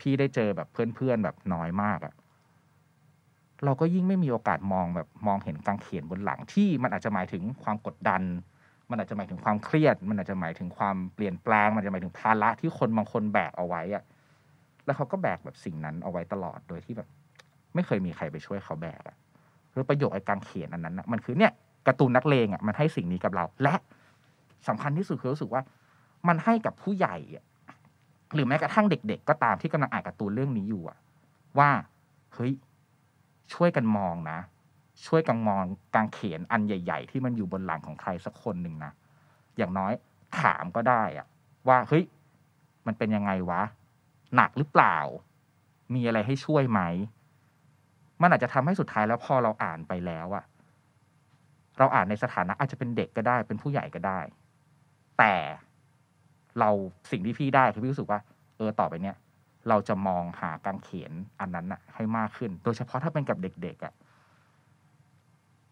[0.00, 2.14] พี่ได้เจอแบบเพื่อนๆแบบน้อยมากอะ
[3.64, 8.22] เราก็ยิ่งไม่มีโอกาสมองแบบมองเห็นกางเขนบนหลังที่มันอาจจะหมายถึงความกดดัน
[8.90, 14.04] มันอาจจะหมายถึงความเครียด มันอาจจะหมายถึงความเปลี่ยนแปลง มันอาจจะหมายถึงภาระที่คนบางคนแบกเอาไว้อะ
[14.84, 17.08] แล้วเขาก็แบกแบบสิ่งนั้นเอาไว้ตลอดโดยที่แบบ
[17.74, 19.16] ไม่เคยมีใครไปช่วยเขาแบกอะ
[19.72, 21.52] หรือประโยชน์ไอ้กางเขียนอันนั้นนะมันคือเนี่ย
[21.86, 23.74] การ์ตูนนักเลงอะมันให้สิ่งนี้กับเรา และ
[24.68, 25.62] สำคัญที่สุดคือรู้สึกว่า
[26.28, 27.44] มันให้กับผู้ใหญ่อะ
[28.34, 30.98] หรือแม้กระทั่งเด็ก ๆ ก็ตามที่กำลังอ่านการ์ตูนเรื่องนี้อยู่อะ
[31.58, 31.70] ว่า
[32.34, 32.52] เฮ้ย
[33.54, 34.38] ช่วยกันมองนะ
[35.06, 38.92] ช่วยกันมองกางเขนอันใหญ่ ๆ ที่มันอยู่บนหลังของใครสักคนหนึ่งนะ
[39.56, 39.92] อย่างน้อย
[40.40, 41.26] ถามก็ได้อะ
[41.68, 42.04] ว่าเฮ้ย
[42.86, 43.62] มันเป็นยังไงวะ
[44.36, 44.98] หนักหรือเปล่า
[45.94, 46.80] มีอะไรให้ช่วยไหม
[48.22, 50.44] มันอาจจะทำให้สุดท้ายแล้วพอเราอ่านไปแล้วอะ
[51.78, 54.20] เราอ่านในสถานะอาจจะเป็นเด็กก็ได้ เป็นผู้ใหญ่ก็ได้
[55.18, 55.34] แต่
[56.60, 56.70] เรา
[57.10, 58.20] สิ่งที่พี่ได้คือพี่รู้สึกว่า
[58.56, 59.16] เออต่อไปเนี้ย
[59.68, 63.92] เราจะมองหากางเขนอันนั้นอะให้มากขึ้น โดยเฉพาะถ้าเป็นกับเด็กๆอะ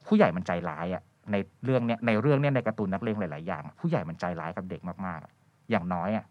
[0.06, 5.32] ผู้ใหญ่มันใจร้ายอะในเรื่องเนี้ยในเรื่องเนี้ยในการ์ตูนนักเลงหลาย ๆ อย่าง ผู้ใหญ่มันใจร้ายกับเด็กมากๆอะ
[5.70, 6.24] อย่างน้อยอะ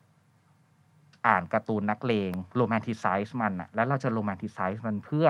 [1.28, 5.28] อ่านการ์ตูนนักเลง romanticize มันอะแล้วเราจะ romanticize มันเพื่อ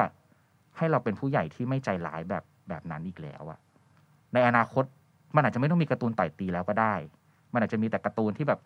[0.77, 3.59] ให้เราเป็นผู้ใหญ่ที่ไม่ใจร้ายแบบแบบนั้นอีกแล้วอะ
[4.33, 4.83] ในอนาคต
[5.35, 6.95] มันอาจจะไม่ต้องมีการ์ตูนต่อยตีแล้วก็ได้
[7.53, 8.59] มันอาจจะมีแต่การ์ตูนที่แบบ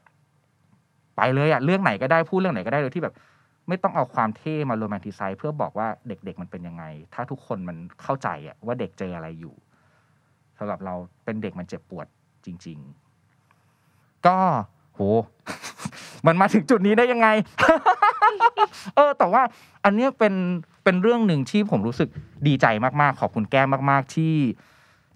[1.18, 3.16] ไปเลยอะเรื่องไหนก็ได้พูดเรื่องไหนก็ได้โดยที่แบบ
[3.68, 9.56] ไม่ต้องเอาความเท่มา romanticize เพื่อบอกว่าเด็กๆมันเป็นยังไง ถ้าทุกคนมันเข้าใจอะว่าเด็กเจออะไรอยู่
[10.60, 12.06] สำหรับเราเป็นเด็กมันเจ็บปวด
[12.46, 12.78] จริง
[13.58, 14.38] ๆ ก็
[14.94, 15.00] โห
[16.28, 17.28] มันมาถึงจุดนี้ได้ยังไง
[18.96, 19.42] เออ แต่ว่า
[19.86, 20.34] อันเนี้ยเป็น
[20.84, 22.10] เป็นเรื่องหนึ่งที่ผมรู้สึก
[22.48, 22.66] ดีใจ
[23.02, 24.36] มากๆ ขอบคุณแก้มมาก ๆ ที่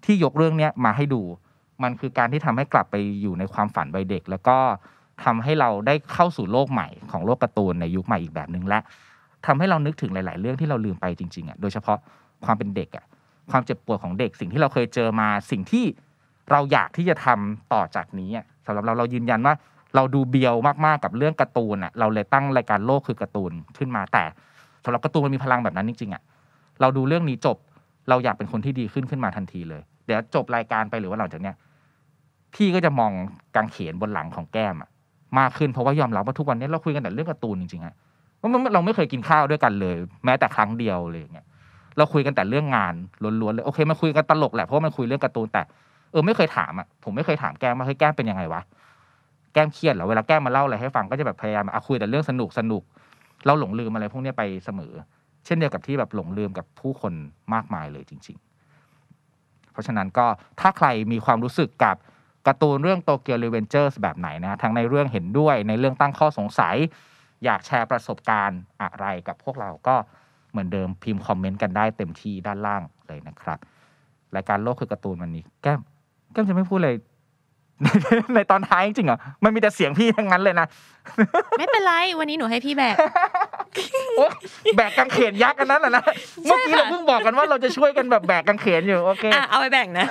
[0.04, 1.22] ที่ยกเรื่องเนี้ยมาให้ดู
[1.82, 4.56] มันคือการที่ทำให้กลับไปอยู่ในความฝันวัยเด็ก แล้วก็
[5.24, 8.78] ทำให้เราได้เข้าสู่โลกใหม่ของโลกการ์ตูนในยุคใหม่อีกแบบหนึ่งและ
[9.46, 11.98] ทำให้เรานึกถึงหลาย ๆ เรื่องที่เราลืมไปจริง ๆอะโดยเฉพาะ
[12.44, 13.04] ความเป็นเด็กอะ
[13.50, 15.84] ความเจ็บปวดของเด็กสิ่งที่เราเคยเจอมาสิ่งที่
[16.50, 19.54] เราอยากที่จะทำต่อจากนี้อะสำหรับเราเรายืนยันว่า
[19.94, 20.54] เราดูเบียว
[20.86, 24.24] มากๆกับเรื่องการ์ตูนอะเราเลยตั้งรายการโลกคือการ์ตูนขึ้นมาแต่
[24.84, 26.22] สำหรับการ์ตูนมันมีพลังแบบนั้นจริงๆอะ
[26.80, 27.56] เราดูเรื่องนี้จบ
[28.08, 31.54] เราอยากเป็นคนที่ดีขึ้นขึ้นมาทันทีเลย เดี๋ยวจบรายการไปหรือว่าหลังจากเนี้ย
[32.54, 33.12] พี่ก็จะมอง
[33.54, 34.88] กางเขนบนหลังของแก้มอะ
[35.38, 37.94] มากขึ้นเพราะว่ายอมรับว่าทุกวันนี้เราคุยกันแต่เรื่องการ์ตูนจริงๆฮะ
[38.40, 41.46] ว่าเราไม่เคยกินข้าวด้วยกันเลย แม้แต่ครั้งเดียวเลยอย่างเงี้ย
[41.96, 42.94] เราคุยกันแต่เรื่องงาน
[43.40, 45.62] ล้วนๆเลยโอเคมันคุยกันตลกแหละเพราะมันคุยเรื่องการ์ตูนแต่
[46.12, 48.62] เออไม่เคยถามอะผมไม่เคยถามแก้มว่าเฮ้ยแก้มเป็นยังไงวะ
[49.52, 52.82] แก้มเครียดเหรอเวลาแก้มมาเล่าอะไรให้ฟังก็จะแบบพยายามอะคุยแต่เรื่องสนุกสนุก
[53.46, 54.92] เราหลงลืมอะไรพวกนี้ไปเสมอ
[55.44, 57.12] เช่นเดียวกับที่แบบหลงลืมกับผู้คน
[57.54, 60.26] มากมายเลยจริง ๆ เพราะฉะนั้นก็
[60.60, 61.96] ถ้าใครมีความรู้สึกกับ
[62.46, 66.76] การ์ตูนเรื่องโตเกียวรีเวนเจอร์สแบบไหนนะทั้งในเรื่องเห็นด้วยในเรื่องตั้งข้อสงสัย
[67.44, 69.96] อยากแชร์ประสบการณ์อะไรกับพวกเราก็
[70.52, 73.58] เหมือนเดิมพิมพ์คอมเมนต์กันได้เต็มที่ด้านล่างเลยนะครับ
[74.36, 75.80] รายการโลกคือการ์ตูนวันนี้แก้ม
[76.32, 76.96] แก้มจะไม่พูดเลย
[78.34, 80.66] ในตอนท้ายจริงๆเหรอมันมีแต่เสียงพี่ทั้งนั้นเลยนะ
[81.58, 82.96] ไม่เป็นไรวันนี้หนูให้พี่แบก
[84.18, 84.32] โอ๊ย
[84.76, 86.04] แบกกางเขนยักษ์กันนั้นแหละนะ
[86.44, 90.06] เมื่อกี้เราเพิ่งบอกกันว่าเราจะช่วยกันแบบแบกกางเขนอยู่โอเคอะเอาไปแบ่งนะ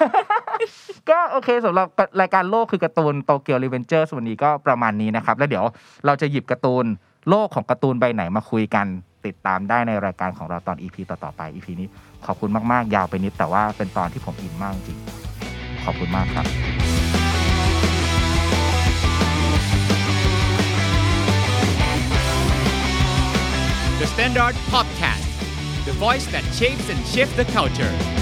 [1.10, 1.88] ก็โอเคสำหรับ
[2.22, 5.64] รายการโลกคือการ์ตูนโตเกียวรีเวนเจอร์วันนี้ก็ประมาณนี้นะครับ แล้วเดี๋ยว
[6.06, 6.86] เราจะหยิบการ์ตูน
[7.30, 8.88] โลกของการ์ตูนใบไหนมาคุยกัน
[9.26, 11.88] ติดตามได้ในรายการของเราตอน EP ต่อๆไป EP นี้
[12.26, 14.97] ขอบคุณมากๆ ยาวไปนิดแต่ว่าเป็นตอนที่ผมอินมากจริง
[15.86, 16.45] ขอบคุณมากครับ
[24.01, 25.30] The Standard Podcast,
[25.86, 28.20] the voice that shapes and shifts the culture.